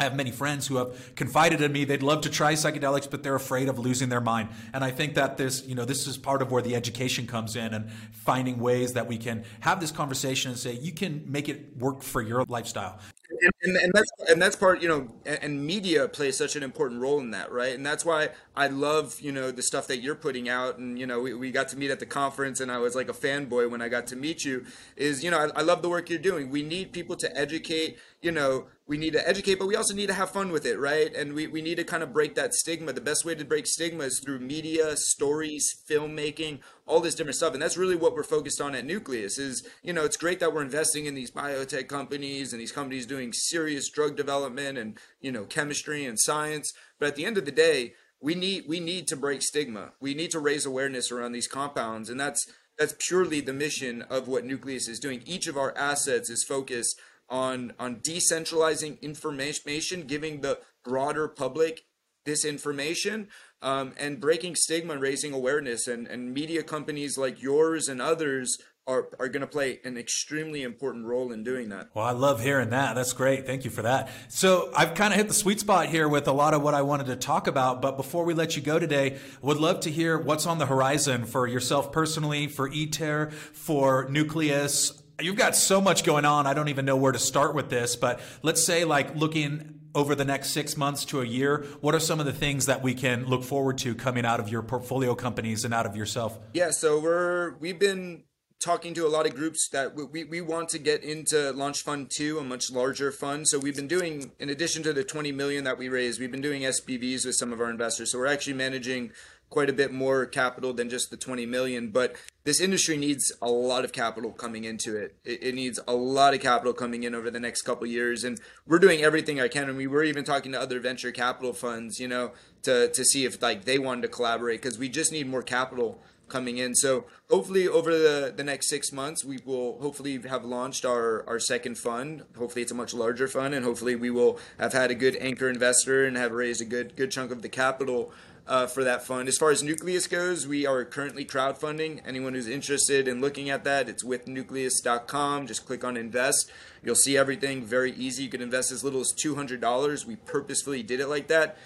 I 0.00 0.04
have 0.04 0.16
many 0.16 0.30
friends 0.30 0.66
who 0.66 0.76
have 0.76 1.14
confided 1.14 1.60
in 1.60 1.72
me 1.72 1.84
they'd 1.84 2.02
love 2.02 2.22
to 2.22 2.30
try 2.30 2.54
psychedelics, 2.54 3.10
but 3.10 3.22
they're 3.22 3.34
afraid 3.34 3.68
of 3.68 3.78
losing 3.78 4.08
their 4.08 4.22
mind. 4.22 4.48
And 4.72 4.82
I 4.82 4.90
think 4.90 5.12
that 5.16 5.36
this, 5.36 5.62
you 5.66 5.74
know, 5.74 5.84
this 5.84 6.06
is 6.06 6.16
part 6.16 6.40
of 6.40 6.50
where 6.50 6.62
the 6.62 6.74
education 6.74 7.26
comes 7.26 7.54
in 7.54 7.74
and 7.74 7.90
finding 8.10 8.58
ways 8.60 8.94
that 8.94 9.06
we 9.06 9.18
can 9.18 9.44
have 9.60 9.78
this 9.78 9.90
conversation 9.90 10.52
and 10.52 10.58
say 10.58 10.72
you 10.72 10.92
can 10.92 11.22
make 11.30 11.50
it 11.50 11.76
work 11.76 12.02
for 12.02 12.22
your 12.22 12.44
lifestyle. 12.48 12.98
And, 13.42 13.52
and, 13.62 13.76
and, 13.76 13.92
that's 13.92 14.10
and 14.28 14.42
that's 14.42 14.56
part 14.56 14.82
you 14.82 14.88
know 14.88 15.08
and, 15.24 15.38
and, 15.42 15.64
media 15.64 16.08
plays 16.08 16.36
such 16.36 16.56
an 16.56 16.64
important 16.64 17.00
role 17.00 17.20
in 17.20 17.30
that 17.30 17.52
right 17.52 17.74
and 17.74 17.86
that's 17.86 18.04
why 18.04 18.30
i 18.56 18.66
love 18.66 19.20
you 19.20 19.30
know 19.30 19.52
the 19.52 19.62
stuff 19.62 19.86
that 19.86 19.98
you're 19.98 20.16
putting 20.16 20.48
out 20.48 20.78
and 20.78 20.98
you 20.98 21.06
know 21.06 21.20
we, 21.20 21.32
we 21.32 21.52
got 21.52 21.68
to 21.68 21.78
meet 21.78 21.90
at 21.92 22.00
the 22.00 22.06
conference 22.06 22.60
and 22.60 22.72
i 22.72 22.78
was 22.78 22.96
like 22.96 23.08
a 23.08 23.12
fanboy 23.12 23.70
when 23.70 23.80
i 23.80 23.88
got 23.88 24.06
to 24.08 24.16
meet 24.16 24.44
you 24.44 24.66
is 24.96 25.22
you 25.22 25.30
know 25.30 25.38
I, 25.38 25.60
I 25.60 25.62
love 25.62 25.80
the 25.80 25.88
work 25.88 26.10
you're 26.10 26.18
doing 26.18 26.50
we 26.50 26.62
need 26.62 26.92
people 26.92 27.14
to 27.16 27.38
educate 27.38 27.98
you 28.20 28.32
know 28.32 28.66
we 28.90 28.98
need 28.98 29.12
to 29.12 29.28
educate, 29.28 29.60
but 29.60 29.68
we 29.68 29.76
also 29.76 29.94
need 29.94 30.08
to 30.08 30.14
have 30.14 30.32
fun 30.32 30.50
with 30.50 30.66
it, 30.66 30.76
right? 30.76 31.14
And 31.14 31.32
we, 31.32 31.46
we 31.46 31.62
need 31.62 31.76
to 31.76 31.84
kind 31.84 32.02
of 32.02 32.12
break 32.12 32.34
that 32.34 32.52
stigma. 32.52 32.92
The 32.92 33.00
best 33.00 33.24
way 33.24 33.36
to 33.36 33.44
break 33.44 33.68
stigma 33.68 34.02
is 34.02 34.18
through 34.18 34.40
media, 34.40 34.96
stories, 34.96 35.72
filmmaking, 35.88 36.58
all 36.86 36.98
this 36.98 37.14
different 37.14 37.36
stuff. 37.36 37.52
And 37.52 37.62
that's 37.62 37.76
really 37.76 37.94
what 37.94 38.14
we're 38.14 38.24
focused 38.24 38.60
on 38.60 38.74
at 38.74 38.84
Nucleus 38.84 39.38
is, 39.38 39.64
you 39.84 39.92
know, 39.92 40.04
it's 40.04 40.16
great 40.16 40.40
that 40.40 40.52
we're 40.52 40.64
investing 40.64 41.06
in 41.06 41.14
these 41.14 41.30
biotech 41.30 41.86
companies 41.86 42.52
and 42.52 42.60
these 42.60 42.72
companies 42.72 43.06
doing 43.06 43.32
serious 43.32 43.88
drug 43.88 44.16
development 44.16 44.76
and, 44.76 44.98
you 45.20 45.30
know, 45.30 45.44
chemistry 45.44 46.04
and 46.04 46.18
science. 46.18 46.72
But 46.98 47.10
at 47.10 47.14
the 47.14 47.26
end 47.26 47.38
of 47.38 47.44
the 47.44 47.52
day, 47.52 47.94
we 48.20 48.34
need 48.34 48.64
we 48.66 48.80
need 48.80 49.06
to 49.06 49.16
break 49.16 49.42
stigma. 49.42 49.92
We 50.00 50.14
need 50.14 50.32
to 50.32 50.40
raise 50.40 50.66
awareness 50.66 51.12
around 51.12 51.30
these 51.30 51.46
compounds. 51.46 52.10
And 52.10 52.18
that's 52.18 52.44
that's 52.76 52.96
purely 52.98 53.40
the 53.40 53.52
mission 53.52 54.02
of 54.02 54.26
what 54.26 54.44
Nucleus 54.44 54.88
is 54.88 54.98
doing. 54.98 55.22
Each 55.26 55.46
of 55.46 55.56
our 55.56 55.76
assets 55.78 56.28
is 56.28 56.42
focused 56.42 57.00
on 57.30 57.72
on 57.78 57.96
decentralizing 57.96 59.00
information, 59.00 60.02
giving 60.02 60.40
the 60.40 60.58
broader 60.84 61.28
public 61.28 61.82
this 62.26 62.44
information, 62.44 63.28
um, 63.62 63.92
and 63.98 64.20
breaking 64.20 64.54
stigma 64.54 64.92
and 64.92 65.02
raising 65.02 65.32
awareness. 65.32 65.86
And, 65.86 66.06
and 66.06 66.34
media 66.34 66.62
companies 66.62 67.16
like 67.16 67.42
yours 67.42 67.88
and 67.88 68.00
others 68.02 68.58
are, 68.86 69.08
are 69.18 69.28
going 69.28 69.42
to 69.42 69.46
play 69.46 69.78
an 69.84 69.96
extremely 69.96 70.62
important 70.62 71.06
role 71.06 71.32
in 71.32 71.44
doing 71.44 71.68
that. 71.68 71.88
Well, 71.94 72.04
I 72.04 72.10
love 72.10 72.42
hearing 72.42 72.70
that. 72.70 72.94
That's 72.94 73.12
great. 73.12 73.46
Thank 73.46 73.64
you 73.64 73.70
for 73.70 73.82
that. 73.82 74.10
So 74.28 74.70
I've 74.76 74.94
kind 74.94 75.12
of 75.12 75.18
hit 75.18 75.28
the 75.28 75.34
sweet 75.34 75.60
spot 75.60 75.86
here 75.86 76.08
with 76.08 76.26
a 76.26 76.32
lot 76.32 76.54
of 76.54 76.62
what 76.62 76.74
I 76.74 76.82
wanted 76.82 77.06
to 77.06 77.16
talk 77.16 77.46
about. 77.46 77.80
But 77.80 77.96
before 77.96 78.24
we 78.24 78.34
let 78.34 78.56
you 78.56 78.62
go 78.62 78.78
today, 78.78 79.18
would 79.42 79.58
love 79.58 79.80
to 79.80 79.90
hear 79.90 80.18
what's 80.18 80.46
on 80.46 80.58
the 80.58 80.66
horizon 80.66 81.24
for 81.24 81.46
yourself 81.46 81.92
personally, 81.92 82.48
for 82.48 82.68
ITER, 82.68 83.30
for 83.30 84.08
Nucleus, 84.10 84.99
You've 85.20 85.36
got 85.36 85.56
so 85.56 85.80
much 85.80 86.04
going 86.04 86.24
on. 86.24 86.46
I 86.46 86.54
don't 86.54 86.68
even 86.68 86.84
know 86.84 86.96
where 86.96 87.12
to 87.12 87.18
start 87.18 87.54
with 87.54 87.70
this, 87.70 87.96
but 87.96 88.20
let's 88.42 88.64
say 88.64 88.84
like 88.84 89.14
looking 89.16 89.80
over 89.94 90.14
the 90.14 90.24
next 90.24 90.50
six 90.50 90.76
months 90.76 91.04
to 91.06 91.20
a 91.20 91.24
year, 91.24 91.66
what 91.80 91.94
are 91.94 92.00
some 92.00 92.20
of 92.20 92.26
the 92.26 92.32
things 92.32 92.66
that 92.66 92.82
we 92.82 92.94
can 92.94 93.26
look 93.26 93.42
forward 93.42 93.78
to 93.78 93.94
coming 93.94 94.24
out 94.24 94.40
of 94.40 94.48
your 94.48 94.62
portfolio 94.62 95.14
companies 95.14 95.64
and 95.64 95.74
out 95.74 95.86
of 95.86 95.96
yourself? 95.96 96.38
Yeah, 96.54 96.70
so 96.70 97.00
we're 97.00 97.56
we've 97.58 97.78
been 97.78 98.24
talking 98.60 98.92
to 98.92 99.06
a 99.06 99.08
lot 99.08 99.26
of 99.26 99.34
groups 99.34 99.68
that 99.70 99.94
we, 99.94 100.22
we 100.24 100.40
want 100.40 100.68
to 100.68 100.78
get 100.78 101.02
into 101.02 101.50
launch 101.52 101.82
fund 101.82 102.10
2 102.10 102.38
a 102.38 102.44
much 102.44 102.70
larger 102.70 103.10
fund 103.10 103.48
so 103.48 103.58
we've 103.58 103.74
been 103.74 103.88
doing 103.88 104.32
in 104.38 104.50
addition 104.50 104.82
to 104.82 104.92
the 104.92 105.02
20 105.02 105.32
million 105.32 105.64
that 105.64 105.78
we 105.78 105.88
raised 105.88 106.20
we've 106.20 106.30
been 106.30 106.42
doing 106.42 106.60
spvs 106.60 107.24
with 107.24 107.34
some 107.34 107.54
of 107.54 107.60
our 107.60 107.70
investors 107.70 108.12
so 108.12 108.18
we're 108.18 108.26
actually 108.26 108.52
managing 108.52 109.10
quite 109.50 109.68
a 109.68 109.72
bit 109.72 109.92
more 109.92 110.24
capital 110.26 110.72
than 110.72 110.88
just 110.88 111.10
the 111.10 111.16
20 111.16 111.44
million 111.44 111.90
but 111.90 112.16
this 112.44 112.60
industry 112.60 112.96
needs 112.96 113.32
a 113.42 113.50
lot 113.50 113.84
of 113.84 113.92
capital 113.92 114.32
coming 114.32 114.64
into 114.64 114.96
it. 114.96 115.16
it. 115.24 115.42
it 115.42 115.54
needs 115.54 115.78
a 115.86 115.94
lot 115.94 116.32
of 116.32 116.40
capital 116.40 116.72
coming 116.72 117.02
in 117.02 117.14
over 117.14 117.30
the 117.30 117.40
next 117.40 117.62
couple 117.62 117.86
years 117.86 118.24
and 118.24 118.40
we're 118.66 118.78
doing 118.78 119.02
everything 119.02 119.40
i 119.40 119.48
can 119.48 119.68
and 119.68 119.76
we 119.76 119.86
were 119.86 120.04
even 120.04 120.24
talking 120.24 120.52
to 120.52 120.60
other 120.60 120.80
venture 120.80 121.12
capital 121.12 121.52
funds 121.52 122.00
you 122.00 122.08
know 122.08 122.32
to, 122.62 122.88
to 122.92 123.04
see 123.04 123.24
if 123.24 123.42
like 123.42 123.64
they 123.64 123.78
wanted 123.78 124.02
to 124.02 124.08
collaborate 124.08 124.62
because 124.62 124.78
we 124.78 124.88
just 124.88 125.12
need 125.12 125.28
more 125.28 125.42
capital 125.42 126.00
coming 126.30 126.58
in. 126.58 126.74
So 126.74 127.04
hopefully 127.28 127.68
over 127.68 127.90
the, 127.90 128.32
the 128.34 128.44
next 128.44 128.68
six 128.68 128.92
months, 128.92 129.24
we 129.24 129.38
will 129.44 129.80
hopefully 129.80 130.20
have 130.22 130.44
launched 130.44 130.84
our, 130.84 131.28
our 131.28 131.38
second 131.38 131.76
fund. 131.76 132.24
Hopefully 132.36 132.62
it's 132.62 132.72
a 132.72 132.74
much 132.74 132.94
larger 132.94 133.28
fund 133.28 133.54
and 133.54 133.64
hopefully 133.64 133.96
we 133.96 134.10
will 134.10 134.38
have 134.58 134.72
had 134.72 134.90
a 134.90 134.94
good 134.94 135.16
anchor 135.20 135.48
investor 135.48 136.06
and 136.06 136.16
have 136.16 136.32
raised 136.32 136.60
a 136.60 136.64
good, 136.64 136.96
good 136.96 137.10
chunk 137.10 137.30
of 137.30 137.42
the 137.42 137.48
capital 137.48 138.12
uh, 138.50 138.66
for 138.66 138.82
that 138.82 139.06
fund. 139.06 139.28
As 139.28 139.38
far 139.38 139.50
as 139.50 139.62
Nucleus 139.62 140.08
goes, 140.08 140.46
we 140.46 140.66
are 140.66 140.84
currently 140.84 141.24
crowdfunding. 141.24 142.00
Anyone 142.04 142.34
who's 142.34 142.48
interested 142.48 143.06
in 143.06 143.20
looking 143.20 143.48
at 143.48 143.62
that, 143.64 143.88
it's 143.88 144.02
with 144.02 144.26
nucleus.com. 144.26 145.46
Just 145.46 145.64
click 145.64 145.84
on 145.84 145.96
invest. 145.96 146.50
You'll 146.82 146.96
see 146.96 147.16
everything 147.16 147.62
very 147.64 147.92
easy. 147.92 148.24
You 148.24 148.28
can 148.28 148.42
invest 148.42 148.72
as 148.72 148.82
little 148.82 149.00
as 149.00 149.12
$200. 149.12 150.04
We 150.04 150.16
purposefully 150.16 150.82
did 150.82 150.98
it 150.98 151.06
like 151.06 151.28
that 151.28 151.56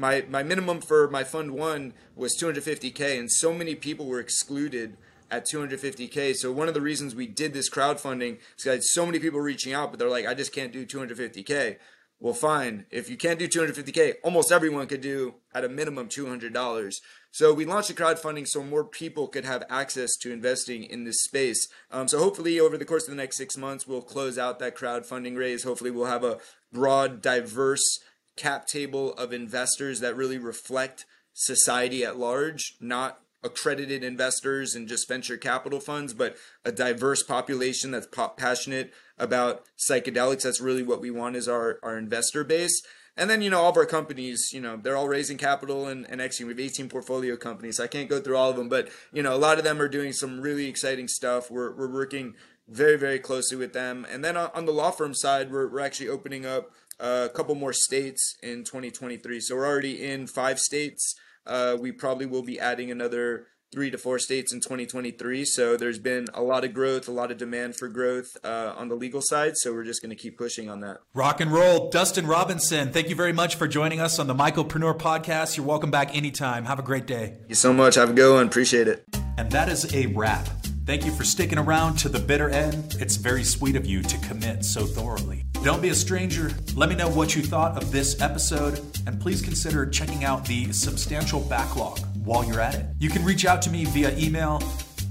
my 0.00 0.24
my 0.28 0.42
minimum 0.42 0.80
for 0.80 1.08
my 1.08 1.22
fund 1.22 1.52
one 1.52 1.92
was 2.16 2.36
250k, 2.40 3.18
and 3.18 3.30
so 3.30 3.52
many 3.52 3.74
people 3.74 4.06
were 4.06 4.18
excluded 4.18 4.96
at 5.30 5.46
250k. 5.46 6.34
So 6.34 6.50
one 6.50 6.68
of 6.68 6.74
the 6.74 6.80
reasons 6.80 7.14
we 7.14 7.26
did 7.26 7.52
this 7.52 7.70
crowdfunding 7.70 8.38
is 8.56 8.64
because 8.64 8.92
so 8.92 9.06
many 9.06 9.20
people 9.20 9.40
reaching 9.40 9.72
out, 9.72 9.90
but 9.90 9.98
they're 9.98 10.08
like, 10.08 10.26
I 10.26 10.34
just 10.34 10.54
can't 10.54 10.72
do 10.72 10.86
250k. 10.86 11.76
Well, 12.18 12.34
fine. 12.34 12.84
If 12.90 13.08
you 13.08 13.16
can't 13.16 13.38
do 13.38 13.48
250k, 13.48 14.16
almost 14.22 14.52
everyone 14.52 14.86
could 14.88 15.00
do 15.00 15.36
at 15.54 15.64
a 15.64 15.70
minimum 15.70 16.08
$200. 16.08 16.94
So 17.30 17.54
we 17.54 17.64
launched 17.64 17.88
a 17.88 17.94
crowdfunding 17.94 18.46
so 18.46 18.62
more 18.62 18.84
people 18.84 19.26
could 19.26 19.46
have 19.46 19.64
access 19.70 20.16
to 20.16 20.32
investing 20.32 20.84
in 20.84 21.04
this 21.04 21.22
space. 21.22 21.68
Um, 21.90 22.08
so 22.08 22.18
hopefully, 22.18 22.60
over 22.60 22.76
the 22.76 22.84
course 22.84 23.04
of 23.04 23.10
the 23.10 23.22
next 23.22 23.38
six 23.38 23.56
months, 23.56 23.86
we'll 23.86 24.02
close 24.02 24.36
out 24.36 24.58
that 24.58 24.76
crowdfunding 24.76 25.38
raise. 25.38 25.62
Hopefully, 25.62 25.90
we'll 25.90 26.06
have 26.06 26.24
a 26.24 26.38
broad, 26.72 27.22
diverse 27.22 28.00
cap 28.40 28.66
table 28.66 29.12
of 29.14 29.32
investors 29.32 30.00
that 30.00 30.16
really 30.16 30.38
reflect 30.38 31.04
society 31.34 32.04
at 32.04 32.18
large, 32.18 32.74
not 32.80 33.20
accredited 33.42 34.02
investors 34.02 34.74
and 34.74 34.88
just 34.88 35.08
venture 35.08 35.36
capital 35.36 35.80
funds, 35.80 36.12
but 36.14 36.36
a 36.64 36.72
diverse 36.72 37.22
population 37.22 37.90
that's 37.90 38.08
passionate 38.36 38.92
about 39.18 39.64
psychedelics. 39.78 40.42
That's 40.42 40.60
really 40.60 40.82
what 40.82 41.00
we 41.00 41.10
want 41.10 41.36
is 41.36 41.48
our, 41.48 41.78
our 41.82 41.96
investor 41.96 42.44
base. 42.44 42.82
And 43.16 43.28
then, 43.28 43.42
you 43.42 43.50
know, 43.50 43.60
all 43.60 43.70
of 43.70 43.76
our 43.76 43.86
companies, 43.86 44.50
you 44.52 44.60
know, 44.60 44.76
they're 44.76 44.96
all 44.96 45.08
raising 45.08 45.36
capital 45.36 45.86
and, 45.86 46.06
and 46.08 46.20
exiting. 46.20 46.46
We 46.46 46.52
have 46.52 46.72
18 46.72 46.88
portfolio 46.88 47.36
companies. 47.36 47.76
So 47.76 47.84
I 47.84 47.88
can't 47.88 48.08
go 48.08 48.20
through 48.20 48.36
all 48.36 48.50
of 48.50 48.56
them, 48.56 48.68
but, 48.68 48.88
you 49.12 49.22
know, 49.22 49.34
a 49.34 49.36
lot 49.36 49.58
of 49.58 49.64
them 49.64 49.80
are 49.80 49.88
doing 49.88 50.12
some 50.12 50.40
really 50.40 50.66
exciting 50.66 51.08
stuff. 51.08 51.50
We're, 51.50 51.74
we're 51.74 51.92
working 51.92 52.34
very, 52.68 52.96
very 52.96 53.18
closely 53.18 53.56
with 53.56 53.72
them. 53.72 54.06
And 54.10 54.24
then 54.24 54.36
on 54.36 54.64
the 54.64 54.72
law 54.72 54.90
firm 54.90 55.12
side, 55.12 55.50
we're, 55.50 55.68
we're 55.68 55.80
actually 55.80 56.08
opening 56.08 56.46
up 56.46 56.70
a 57.00 57.28
couple 57.34 57.54
more 57.54 57.72
states 57.72 58.36
in 58.42 58.64
2023. 58.64 59.40
So 59.40 59.56
we're 59.56 59.66
already 59.66 60.04
in 60.04 60.26
five 60.26 60.60
states. 60.60 61.14
Uh, 61.46 61.76
we 61.80 61.92
probably 61.92 62.26
will 62.26 62.42
be 62.42 62.60
adding 62.60 62.90
another 62.90 63.46
three 63.72 63.90
to 63.90 63.98
four 63.98 64.18
states 64.18 64.52
in 64.52 64.60
2023. 64.60 65.44
So 65.44 65.76
there's 65.76 65.98
been 65.98 66.26
a 66.34 66.42
lot 66.42 66.64
of 66.64 66.74
growth, 66.74 67.08
a 67.08 67.12
lot 67.12 67.30
of 67.30 67.38
demand 67.38 67.76
for 67.76 67.88
growth 67.88 68.36
uh, 68.44 68.74
on 68.76 68.88
the 68.88 68.96
legal 68.96 69.22
side. 69.22 69.56
So 69.56 69.72
we're 69.72 69.84
just 69.84 70.02
going 70.02 70.10
to 70.10 70.20
keep 70.20 70.36
pushing 70.36 70.68
on 70.68 70.80
that. 70.80 70.98
Rock 71.14 71.40
and 71.40 71.52
roll. 71.52 71.88
Dustin 71.90 72.26
Robinson, 72.26 72.92
thank 72.92 73.08
you 73.08 73.14
very 73.14 73.32
much 73.32 73.54
for 73.54 73.68
joining 73.68 74.00
us 74.00 74.18
on 74.18 74.26
the 74.26 74.34
Mycopreneur 74.34 74.98
podcast. 74.98 75.56
You're 75.56 75.66
welcome 75.66 75.90
back 75.90 76.16
anytime. 76.16 76.64
Have 76.64 76.78
a 76.78 76.82
great 76.82 77.06
day. 77.06 77.36
Thank 77.38 77.48
you 77.50 77.54
so 77.54 77.72
much. 77.72 77.94
Have 77.94 78.10
a 78.10 78.14
good 78.14 78.34
one. 78.34 78.46
Appreciate 78.46 78.88
it. 78.88 79.04
And 79.38 79.50
that 79.52 79.68
is 79.68 79.94
a 79.94 80.06
wrap. 80.06 80.46
Thank 80.84 81.06
you 81.06 81.12
for 81.12 81.22
sticking 81.22 81.58
around 81.58 81.96
to 81.98 82.08
the 82.08 82.18
bitter 82.18 82.50
end. 82.50 82.96
It's 82.98 83.16
very 83.16 83.44
sweet 83.44 83.76
of 83.76 83.86
you 83.86 84.02
to 84.02 84.18
commit 84.18 84.64
so 84.64 84.84
thoroughly. 84.84 85.44
Don't 85.62 85.82
be 85.82 85.90
a 85.90 85.94
stranger. 85.94 86.50
Let 86.74 86.88
me 86.88 86.94
know 86.94 87.10
what 87.10 87.36
you 87.36 87.42
thought 87.42 87.76
of 87.76 87.92
this 87.92 88.18
episode, 88.22 88.80
and 89.06 89.20
please 89.20 89.42
consider 89.42 89.84
checking 89.84 90.24
out 90.24 90.46
the 90.46 90.72
substantial 90.72 91.40
backlog 91.40 91.98
while 92.24 92.42
you're 92.46 92.60
at 92.60 92.74
it. 92.76 92.86
You 92.98 93.10
can 93.10 93.22
reach 93.26 93.44
out 93.44 93.60
to 93.62 93.70
me 93.70 93.84
via 93.84 94.16
email, 94.16 94.60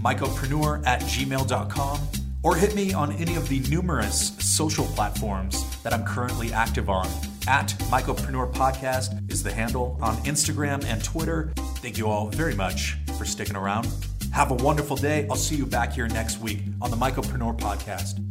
mycopreneur 0.02 0.84
at 0.88 1.02
gmail.com, 1.02 2.00
or 2.42 2.56
hit 2.56 2.74
me 2.74 2.94
on 2.94 3.12
any 3.14 3.36
of 3.36 3.48
the 3.48 3.60
numerous 3.70 4.36
social 4.40 4.86
platforms 4.86 5.64
that 5.84 5.94
I'm 5.94 6.04
currently 6.04 6.52
active 6.52 6.90
on. 6.90 7.08
At 7.48 7.70
Mycopreneur 7.92 8.52
Podcast 8.52 9.32
is 9.32 9.44
the 9.44 9.52
handle 9.52 10.00
on 10.02 10.16
Instagram 10.18 10.84
and 10.86 11.04
Twitter. 11.04 11.54
Thank 11.78 12.00
you 12.00 12.08
all 12.08 12.30
very 12.30 12.56
much 12.56 12.98
for 13.20 13.26
sticking 13.26 13.56
around. 13.56 13.88
Have 14.34 14.50
a 14.50 14.56
wonderful 14.56 14.96
day. 14.96 15.28
I'll 15.30 15.36
see 15.36 15.56
you 15.56 15.68
back 15.68 15.94
here 15.94 16.08
next 16.08 16.40
week 16.40 16.60
on 16.82 16.90
the 16.90 16.98
Mycopreneur 16.98 17.58
Podcast. 17.58 18.29